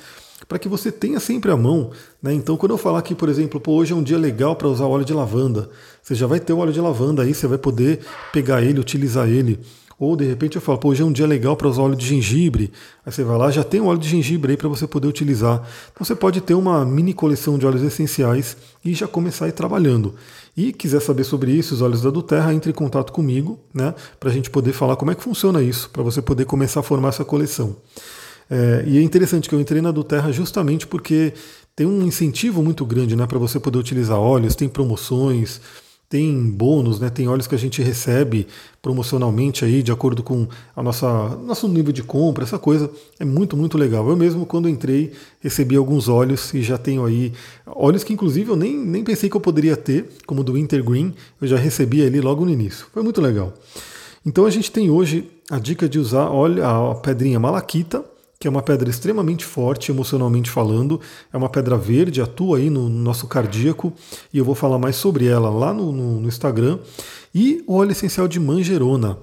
para 0.48 0.60
que 0.60 0.68
você 0.68 0.92
tenha 0.92 1.20
sempre 1.20 1.52
à 1.52 1.58
mão. 1.58 1.92
Né? 2.22 2.34
Então, 2.34 2.58
quando 2.58 2.72
eu 2.72 2.78
falar 2.78 3.00
aqui, 3.00 3.16
por 3.16 3.30
exemplo, 3.30 3.60
pô, 3.60 3.74
hoje 3.74 3.94
é 3.94 3.96
um 3.96 4.04
dia 4.04 4.18
legal 4.18 4.56
para 4.56 4.68
usar 4.68 4.86
óleo 4.86 5.06
de 5.06 5.14
lavanda, 5.14 5.70
você 6.02 6.14
já 6.14 6.28
vai 6.28 6.40
ter 6.40 6.54
o 6.54 6.58
óleo 6.58 6.74
de 6.74 6.82
lavanda 6.82 7.24
aí, 7.24 7.34
você 7.34 7.48
vai 7.48 7.58
poder 7.58 8.02
pegar 8.32 8.62
ele, 8.62 8.80
utilizar 8.80 9.28
ele. 9.28 9.60
Ou 9.98 10.16
de 10.16 10.26
repente 10.26 10.56
eu 10.58 10.62
falo, 10.62 10.78
pô, 10.78 10.90
hoje 10.90 11.02
é 11.02 11.06
um 11.06 11.12
dia 11.12 11.26
legal 11.26 11.56
para 11.56 11.68
usar 11.68 11.84
óleo 11.84 11.96
de 11.96 12.06
gengibre. 12.06 12.72
Aí 13.06 13.12
você 13.12 13.24
vai 13.24 13.38
lá, 13.38 13.50
já 13.50 13.64
tem 13.64 13.80
o 13.80 13.86
óleo 13.86 14.00
de 14.00 14.10
gengibre 14.10 14.52
aí 14.52 14.58
para 14.58 14.68
você 14.68 14.86
poder 14.86 15.08
utilizar. 15.08 15.62
Então 15.92 16.06
você 16.06 16.16
pode 16.16 16.42
ter 16.42 16.54
uma 16.54 16.84
mini 16.86 17.14
coleção 17.14 17.58
de 17.58 17.66
óleos 17.66 17.84
essenciais 17.84 18.58
e 18.84 18.94
já 18.94 19.08
começar 19.08 19.46
a 19.46 19.48
ir 19.48 19.54
trabalhando. 19.54 20.14
E 20.58 20.74
quiser 20.74 21.02
saber 21.02 21.24
sobre 21.24 21.52
isso, 21.52 21.74
os 21.74 21.82
óleos 21.82 22.02
da 22.02 22.10
Duterra, 22.10 22.54
entre 22.54 22.72
em 22.72 22.74
contato 22.74 23.12
comigo, 23.12 23.60
né? 23.74 23.94
Para 24.20 24.30
a 24.30 24.34
gente 24.34 24.50
poder 24.50 24.74
falar 24.74 24.96
como 24.96 25.12
é 25.12 25.16
que 25.16 25.24
funciona 25.24 25.62
isso, 25.62 25.90
para 25.90 26.04
você 26.04 26.22
poder 26.22 26.46
começar 26.46 26.82
a 26.82 26.84
formar 26.84 27.10
essa 27.10 27.26
coleção. 27.26 27.76
É, 28.50 28.84
e 28.86 28.98
é 28.98 29.02
interessante 29.02 29.50
que 29.50 29.56
eu 29.56 29.60
entrei 29.60 29.82
na 29.82 29.92
do 29.92 30.04
Terra 30.04 30.32
justamente 30.32 30.86
porque 30.86 31.34
tem 31.76 31.86
um 31.86 32.04
incentivo 32.04 32.64
muito 32.64 32.86
grande 32.86 33.16
né, 33.16 33.26
para 33.26 33.40
você 33.40 33.60
poder 33.60 33.78
utilizar 33.78 34.18
óleos, 34.18 34.56
tem 34.56 34.70
promoções, 34.70 35.60
tem 36.08 36.50
bônus, 36.50 37.00
né, 37.00 37.10
tem 37.10 37.28
óleos 37.28 37.48
que 37.48 37.56
a 37.56 37.58
gente 37.58 37.82
recebe 37.82 38.48
promocionalmente 38.82 39.66
aí, 39.66 39.82
de 39.82 39.92
acordo 39.92 40.22
com 40.22 40.48
a 40.76 40.84
nossa 40.84 41.36
nosso 41.44 41.68
nível 41.68 41.92
de 41.92 42.04
compra, 42.04 42.44
essa 42.44 42.60
coisa 42.60 42.90
é 43.20 43.26
muito, 43.26 43.58
muito 43.58 43.78
legal. 43.78 44.08
Eu 44.08 44.16
mesmo, 44.16 44.46
quando 44.46 44.70
entrei, 44.70 45.12
recebi 45.42 45.76
alguns 45.76 46.08
óleos 46.08 46.54
e 46.54 46.62
já 46.62 46.78
tenho 46.78 47.04
aí 47.04 47.34
óleos 47.66 48.04
que 48.04 48.14
inclusive 48.14 48.50
eu 48.50 48.56
nem, 48.56 48.78
nem 48.78 49.04
pensei 49.04 49.30
que 49.30 49.36
eu 49.36 49.42
poderia 49.42 49.76
ter, 49.76 50.08
como 50.28 50.44
do 50.44 50.54
Wintergreen, 50.54 51.14
eu 51.42 51.48
já 51.48 51.58
recebi 51.58 52.06
ali 52.06 52.22
logo 52.22 52.46
no 52.46 52.52
início. 52.52 52.86
Foi 52.94 53.02
muito 53.02 53.20
legal. 53.20 53.54
Então 54.26 54.46
a 54.46 54.50
gente 54.50 54.72
tem 54.72 54.90
hoje 54.90 55.30
a 55.50 55.60
dica 55.60 55.88
de 55.88 56.00
usar 56.00 56.30
óleo, 56.30 56.66
a 56.66 56.96
pedrinha 56.96 57.40
malaquita, 57.40 58.04
que 58.40 58.48
é 58.48 58.50
uma 58.50 58.62
pedra 58.62 58.90
extremamente 58.90 59.46
forte 59.46 59.92
emocionalmente 59.92 60.50
falando, 60.50 61.00
é 61.32 61.38
uma 61.38 61.50
pedra 61.50 61.78
verde, 61.78 62.22
atua 62.22 62.58
aí 62.58 62.70
no 62.70 62.90
nosso 62.90 63.28
cardíaco, 63.28 63.94
e 64.34 64.38
eu 64.38 64.46
vou 64.46 64.56
falar 64.56 64.78
mais 64.78 64.96
sobre 64.96 65.26
ela 65.26 65.50
lá 65.50 65.74
no, 65.74 65.92
no, 65.92 66.20
no 66.22 66.28
Instagram, 66.28 66.80
e 67.34 67.64
o 67.68 67.76
óleo 67.76 67.92
essencial 67.92 68.28
de 68.28 68.40
manjerona, 68.40 69.18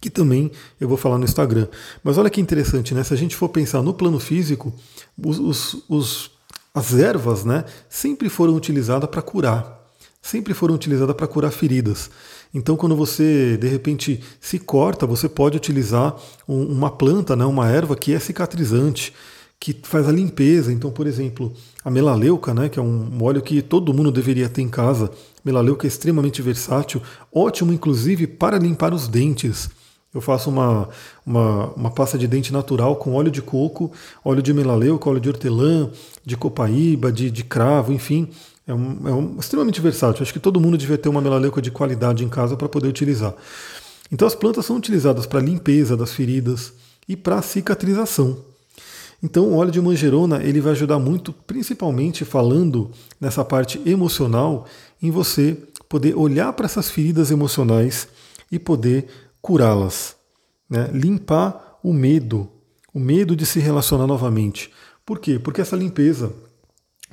que 0.00 0.10
também 0.10 0.50
eu 0.80 0.88
vou 0.88 0.96
falar 0.96 1.18
no 1.18 1.24
Instagram. 1.24 1.68
Mas 2.02 2.18
olha 2.18 2.30
que 2.30 2.40
interessante, 2.40 2.94
né? 2.94 3.04
Se 3.04 3.14
a 3.14 3.16
gente 3.16 3.36
for 3.36 3.48
pensar 3.48 3.82
no 3.82 3.94
plano 3.94 4.18
físico, 4.18 4.72
os, 5.16 5.38
os, 5.38 5.84
os 5.88 6.30
as 6.74 6.94
ervas, 6.94 7.44
né, 7.44 7.64
sempre 7.88 8.28
foram 8.28 8.54
utilizadas 8.54 9.08
para 9.08 9.20
curar, 9.20 9.86
sempre 10.20 10.54
foram 10.54 10.74
utilizadas 10.74 11.14
para 11.14 11.26
curar 11.26 11.50
feridas. 11.50 12.10
Então, 12.54 12.76
quando 12.76 12.94
você 12.94 13.56
de 13.56 13.66
repente 13.66 14.20
se 14.40 14.58
corta, 14.58 15.06
você 15.06 15.28
pode 15.28 15.56
utilizar 15.56 16.16
uma 16.46 16.90
planta, 16.90 17.34
né, 17.34 17.44
uma 17.44 17.68
erva 17.68 17.96
que 17.96 18.12
é 18.12 18.18
cicatrizante, 18.18 19.12
que 19.58 19.76
faz 19.82 20.08
a 20.08 20.12
limpeza. 20.12 20.72
Então, 20.72 20.90
por 20.90 21.06
exemplo, 21.06 21.52
a 21.84 21.90
melaleuca, 21.90 22.52
né, 22.52 22.68
que 22.68 22.78
é 22.78 22.82
um 22.82 23.22
óleo 23.22 23.40
que 23.40 23.62
todo 23.62 23.94
mundo 23.94 24.10
deveria 24.10 24.48
ter 24.48 24.60
em 24.60 24.68
casa. 24.68 25.10
Melaleuca 25.44 25.86
é 25.86 25.88
extremamente 25.88 26.42
versátil, 26.42 27.00
ótimo 27.32 27.72
inclusive 27.72 28.26
para 28.26 28.58
limpar 28.58 28.92
os 28.92 29.08
dentes. 29.08 29.70
Eu 30.14 30.20
faço 30.20 30.50
uma, 30.50 30.90
uma, 31.24 31.68
uma, 31.72 31.90
pasta 31.90 32.18
de 32.18 32.26
dente 32.26 32.52
natural 32.52 32.96
com 32.96 33.14
óleo 33.14 33.30
de 33.30 33.40
coco, 33.40 33.90
óleo 34.22 34.42
de 34.42 34.52
melaleuca, 34.52 35.08
óleo 35.08 35.20
de 35.20 35.28
hortelã, 35.30 35.90
de 36.22 36.36
copaíba, 36.36 37.10
de, 37.10 37.30
de 37.30 37.42
cravo, 37.42 37.94
enfim. 37.94 38.28
É, 38.66 38.72
um, 38.72 39.08
é 39.08 39.12
um, 39.12 39.36
extremamente 39.38 39.80
versátil. 39.80 40.22
Acho 40.22 40.32
que 40.32 40.38
todo 40.40 40.60
mundo 40.60 40.78
devia 40.78 40.98
ter 40.98 41.08
uma 41.08 41.20
melaleuca 41.20 41.60
de 41.60 41.70
qualidade 41.70 42.24
em 42.24 42.28
casa 42.28 42.56
para 42.56 42.68
poder 42.68 42.88
utilizar. 42.88 43.34
Então 44.10 44.26
as 44.28 44.34
plantas 44.34 44.66
são 44.66 44.76
utilizadas 44.76 45.26
para 45.26 45.40
limpeza 45.40 45.96
das 45.96 46.12
feridas 46.12 46.72
e 47.08 47.16
para 47.16 47.42
cicatrização. 47.42 48.38
Então 49.22 49.44
o 49.44 49.56
óleo 49.56 49.70
de 49.70 49.80
manjerona 49.80 50.42
ele 50.42 50.60
vai 50.60 50.72
ajudar 50.72 50.98
muito, 50.98 51.32
principalmente 51.32 52.24
falando 52.24 52.90
nessa 53.20 53.44
parte 53.44 53.80
emocional, 53.86 54.66
em 55.00 55.10
você 55.10 55.56
poder 55.88 56.16
olhar 56.16 56.52
para 56.52 56.66
essas 56.66 56.90
feridas 56.90 57.30
emocionais 57.30 58.08
e 58.50 58.58
poder 58.58 59.06
curá-las, 59.40 60.16
né? 60.68 60.90
limpar 60.92 61.78
o 61.82 61.92
medo, 61.92 62.48
o 62.92 62.98
medo 63.00 63.34
de 63.34 63.46
se 63.46 63.60
relacionar 63.60 64.06
novamente. 64.06 64.70
Por 65.04 65.18
quê? 65.18 65.38
Porque 65.38 65.60
essa 65.60 65.76
limpeza 65.76 66.32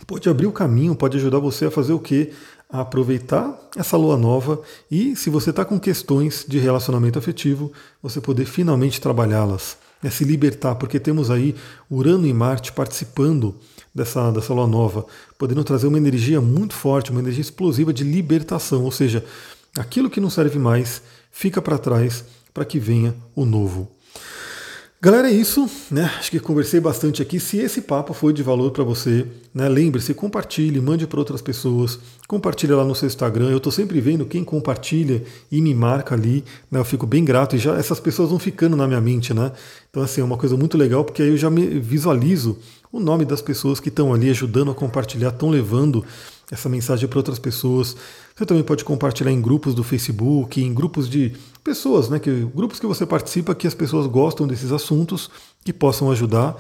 pode 0.06 0.30
abrir 0.30 0.48
o 0.48 0.52
caminho, 0.52 0.96
pode 0.96 1.18
ajudar 1.18 1.40
você 1.40 1.66
a 1.66 1.72
fazer 1.72 1.94
o 1.94 2.00
quê? 2.00 2.32
A 2.70 2.82
aproveitar 2.82 3.58
essa 3.76 3.98
lua 3.98 4.18
nova 4.18 4.62
e, 4.90 5.16
se 5.16 5.30
você 5.30 5.50
está 5.50 5.66
com 5.66 5.80
questões 5.80 6.46
de 6.48 6.60
relacionamento 6.60 7.18
afetivo, 7.18 7.72
você 8.02 8.22
poder 8.22 8.46
finalmente 8.46 9.02
trabalhá-las, 9.02 9.78
né? 10.04 10.10
se 10.10 10.24
libertar, 10.24 10.76
porque 10.76 11.00
temos 11.00 11.32
aí 11.32 11.56
Urano 11.90 12.28
e 12.28 12.34
Marte 12.34 12.72
participando 12.72 13.56
dessa, 13.94 14.32
dessa 14.32 14.54
lua 14.54 14.68
nova, 14.68 15.06
podendo 15.38 15.64
trazer 15.64 15.88
uma 15.88 15.98
energia 15.98 16.40
muito 16.40 16.74
forte, 16.74 17.12
uma 17.12 17.22
energia 17.22 17.42
explosiva 17.42 17.92
de 17.92 18.04
libertação, 18.04 18.84
ou 18.84 18.92
seja, 18.92 19.26
aquilo 19.78 20.10
que 20.10 20.22
não 20.22 20.30
serve 20.30 20.60
mais 20.60 21.02
fica 21.32 21.62
para 21.62 21.78
trás 21.78 22.24
para 22.54 22.66
que 22.66 22.80
venha 22.80 23.16
o 23.36 23.46
novo. 23.46 23.90
Galera, 25.02 25.30
é 25.30 25.34
isso, 25.34 25.66
né? 25.90 26.12
Acho 26.20 26.30
que 26.30 26.42
conversei 26.42 26.78
bastante 26.78 27.22
aqui. 27.22 27.40
Se 27.40 27.58
esse 27.58 27.80
papo 27.80 28.14
foi 28.14 28.34
de 28.34 28.44
valor 28.44 28.72
para 28.72 28.84
você, 28.84 29.26
né? 29.54 29.70
Lembre-se, 29.70 30.14
compartilhe, 30.14 30.82
mande 30.82 31.08
para 31.08 31.20
outras 31.20 31.42
pessoas, 31.42 31.98
compartilhe 32.28 32.74
lá 32.74 32.84
no 32.84 32.94
seu 32.94 33.08
Instagram. 33.08 33.50
Eu 33.50 33.60
estou 33.60 33.72
sempre 33.72 34.02
vendo 34.02 34.26
quem 34.26 34.44
compartilha 34.44 35.24
e 35.50 35.62
me 35.62 35.74
marca 35.74 36.16
ali, 36.16 36.44
né? 36.70 36.80
Eu 36.80 36.84
fico 36.84 37.08
bem 37.08 37.24
grato 37.24 37.56
e 37.56 37.60
já 37.60 37.78
essas 37.78 37.98
pessoas 37.98 38.30
vão 38.30 38.38
ficando 38.38 38.76
na 38.76 38.86
minha 38.88 39.00
mente, 39.00 39.34
né? 39.34 39.54
Então 39.90 40.04
assim, 40.04 40.20
é 40.20 40.24
uma 40.24 40.36
coisa 40.36 40.58
muito 40.58 40.78
legal 40.78 41.06
porque 41.06 41.22
aí 41.22 41.30
eu 41.30 41.38
já 41.38 41.50
me 41.50 41.66
visualizo 41.80 42.58
o 42.92 43.00
nome 43.00 43.24
das 43.24 43.42
pessoas 43.42 43.80
que 43.80 43.88
estão 43.88 44.14
ali 44.14 44.30
ajudando 44.30 44.70
a 44.70 44.76
compartilhar, 44.76 45.30
estão 45.30 45.50
levando 45.50 46.04
essa 46.52 46.68
mensagem 46.68 47.08
para 47.08 47.20
outras 47.20 47.40
pessoas. 47.40 47.96
Você 48.40 48.46
também 48.46 48.64
pode 48.64 48.86
compartilhar 48.86 49.34
em 49.34 49.42
grupos 49.42 49.76
do 49.76 49.84
Facebook, 49.84 50.64
em 50.64 50.74
grupos 50.74 51.10
de 51.10 51.34
pessoas, 51.62 52.08
né? 52.08 52.20
Que, 52.20 52.48
grupos 52.56 52.80
que 52.80 52.88
você 52.88 53.06
participa 53.06 53.54
que 53.54 53.68
as 53.68 53.74
pessoas 53.74 54.08
gostam 54.08 54.48
desses 54.48 54.72
assuntos, 54.72 55.30
que 55.62 55.74
possam 55.74 56.10
ajudar. 56.10 56.56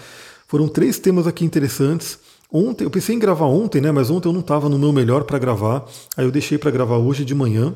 Foram 0.46 0.68
três 0.68 1.00
temas 1.00 1.26
aqui 1.26 1.46
interessantes. 1.46 2.20
Ontem, 2.52 2.84
eu 2.84 2.90
pensei 2.90 3.16
em 3.16 3.20
gravar 3.20 3.46
ontem, 3.46 3.80
né? 3.80 3.94
Mas 3.94 4.10
ontem 4.10 4.28
eu 4.28 4.34
não 4.34 4.42
estava 4.42 4.68
no 4.68 4.78
meu 4.78 4.92
melhor 4.92 5.24
para 5.24 5.40
gravar. 5.40 5.86
Aí 6.18 6.26
eu 6.26 6.32
deixei 6.32 6.58
para 6.58 6.70
gravar 6.70 6.98
hoje 6.98 7.24
de 7.24 7.34
manhã. 7.34 7.74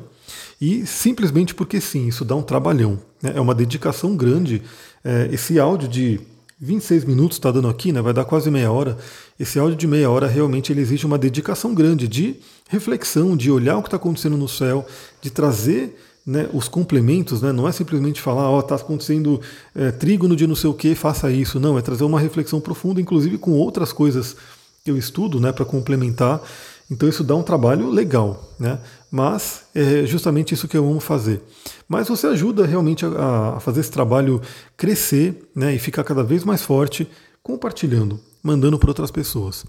E 0.60 0.84
simplesmente 0.84 1.54
porque 1.54 1.80
sim, 1.80 2.06
isso 2.06 2.26
dá 2.26 2.36
um 2.36 2.42
trabalhão. 2.42 2.98
Né? 3.22 3.32
É 3.34 3.40
uma 3.40 3.54
dedicação 3.54 4.14
grande. 4.14 4.60
É, 5.02 5.30
esse 5.32 5.58
áudio 5.58 5.88
de 5.88 6.20
26 6.60 7.06
minutos 7.06 7.38
está 7.38 7.50
dando 7.50 7.68
aqui, 7.68 7.90
né? 7.90 8.02
Vai 8.02 8.12
dar 8.12 8.26
quase 8.26 8.50
meia 8.50 8.70
hora. 8.70 8.98
Esse 9.40 9.58
áudio 9.58 9.76
de 9.76 9.86
meia 9.86 10.10
hora 10.10 10.26
realmente 10.26 10.70
ele 10.72 10.82
exige 10.82 11.06
uma 11.06 11.16
dedicação 11.16 11.74
grande 11.74 12.06
de 12.06 12.36
reflexão, 12.68 13.36
de 13.36 13.50
olhar 13.50 13.76
o 13.76 13.82
que 13.82 13.88
está 13.88 13.96
acontecendo 13.96 14.36
no 14.36 14.48
céu, 14.48 14.86
de 15.20 15.30
trazer 15.30 15.96
né, 16.26 16.48
os 16.52 16.68
complementos, 16.68 17.42
né? 17.42 17.52
Não 17.52 17.68
é 17.68 17.72
simplesmente 17.72 18.20
falar, 18.20 18.48
ó, 18.48 18.56
oh, 18.56 18.60
está 18.60 18.76
acontecendo 18.76 19.40
é, 19.74 19.90
trígono 19.90 20.34
de 20.34 20.46
não 20.46 20.56
sei 20.56 20.70
o 20.70 20.74
que, 20.74 20.94
faça 20.94 21.30
isso. 21.30 21.60
Não, 21.60 21.78
é 21.78 21.82
trazer 21.82 22.04
uma 22.04 22.18
reflexão 22.18 22.60
profunda, 22.60 23.00
inclusive 23.00 23.36
com 23.36 23.52
outras 23.52 23.92
coisas 23.92 24.36
que 24.82 24.90
eu 24.90 24.96
estudo, 24.96 25.38
né, 25.38 25.52
para 25.52 25.64
complementar. 25.64 26.40
Então 26.90 27.08
isso 27.08 27.24
dá 27.24 27.34
um 27.34 27.42
trabalho 27.42 27.90
legal, 27.90 28.52
né? 28.58 28.78
Mas 29.10 29.62
é 29.74 30.04
justamente 30.06 30.54
isso 30.54 30.68
que 30.68 30.76
eu 30.76 30.88
amo 30.88 31.00
fazer. 31.00 31.42
Mas 31.88 32.08
você 32.08 32.26
ajuda 32.26 32.66
realmente 32.66 33.04
a, 33.04 33.54
a 33.56 33.60
fazer 33.60 33.80
esse 33.80 33.90
trabalho 33.90 34.40
crescer, 34.76 35.48
né, 35.54 35.74
e 35.74 35.78
ficar 35.78 36.04
cada 36.04 36.22
vez 36.22 36.44
mais 36.44 36.62
forte, 36.62 37.08
compartilhando, 37.42 38.18
mandando 38.42 38.78
para 38.78 38.90
outras 38.90 39.10
pessoas. 39.10 39.64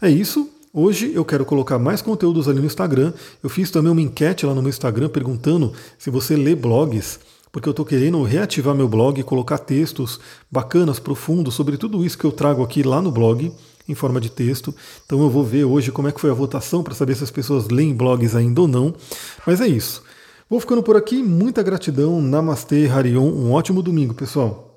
É 0.00 0.10
isso. 0.10 0.50
Hoje 0.72 1.12
eu 1.14 1.24
quero 1.24 1.46
colocar 1.46 1.78
mais 1.78 2.02
conteúdos 2.02 2.46
ali 2.46 2.60
no 2.60 2.66
Instagram. 2.66 3.12
Eu 3.42 3.48
fiz 3.48 3.70
também 3.70 3.90
uma 3.90 4.02
enquete 4.02 4.44
lá 4.44 4.54
no 4.54 4.60
meu 4.60 4.68
Instagram 4.68 5.08
perguntando 5.08 5.72
se 5.98 6.10
você 6.10 6.36
lê 6.36 6.54
blogs, 6.54 7.18
porque 7.50 7.68
eu 7.68 7.70
estou 7.70 7.86
querendo 7.86 8.22
reativar 8.22 8.74
meu 8.74 8.86
blog, 8.86 9.22
colocar 9.22 9.58
textos 9.58 10.20
bacanas, 10.50 10.98
profundos 10.98 11.54
sobre 11.54 11.78
tudo 11.78 12.04
isso 12.04 12.18
que 12.18 12.24
eu 12.24 12.32
trago 12.32 12.62
aqui 12.62 12.82
lá 12.82 13.00
no 13.00 13.10
blog 13.10 13.50
em 13.88 13.94
forma 13.94 14.20
de 14.20 14.30
texto. 14.30 14.74
Então 15.06 15.22
eu 15.22 15.30
vou 15.30 15.42
ver 15.42 15.64
hoje 15.64 15.90
como 15.90 16.08
é 16.08 16.12
que 16.12 16.20
foi 16.20 16.30
a 16.30 16.34
votação 16.34 16.82
para 16.82 16.94
saber 16.94 17.14
se 17.14 17.24
as 17.24 17.30
pessoas 17.30 17.68
leem 17.68 17.94
blogs 17.94 18.36
ainda 18.36 18.60
ou 18.60 18.68
não. 18.68 18.94
Mas 19.46 19.62
é 19.62 19.66
isso. 19.66 20.02
Vou 20.50 20.60
ficando 20.60 20.82
por 20.82 20.96
aqui. 20.96 21.22
Muita 21.22 21.62
gratidão. 21.62 22.20
Namastê, 22.20 22.86
Harion. 22.88 23.24
Um 23.24 23.52
ótimo 23.52 23.82
domingo, 23.82 24.12
pessoal. 24.12 24.67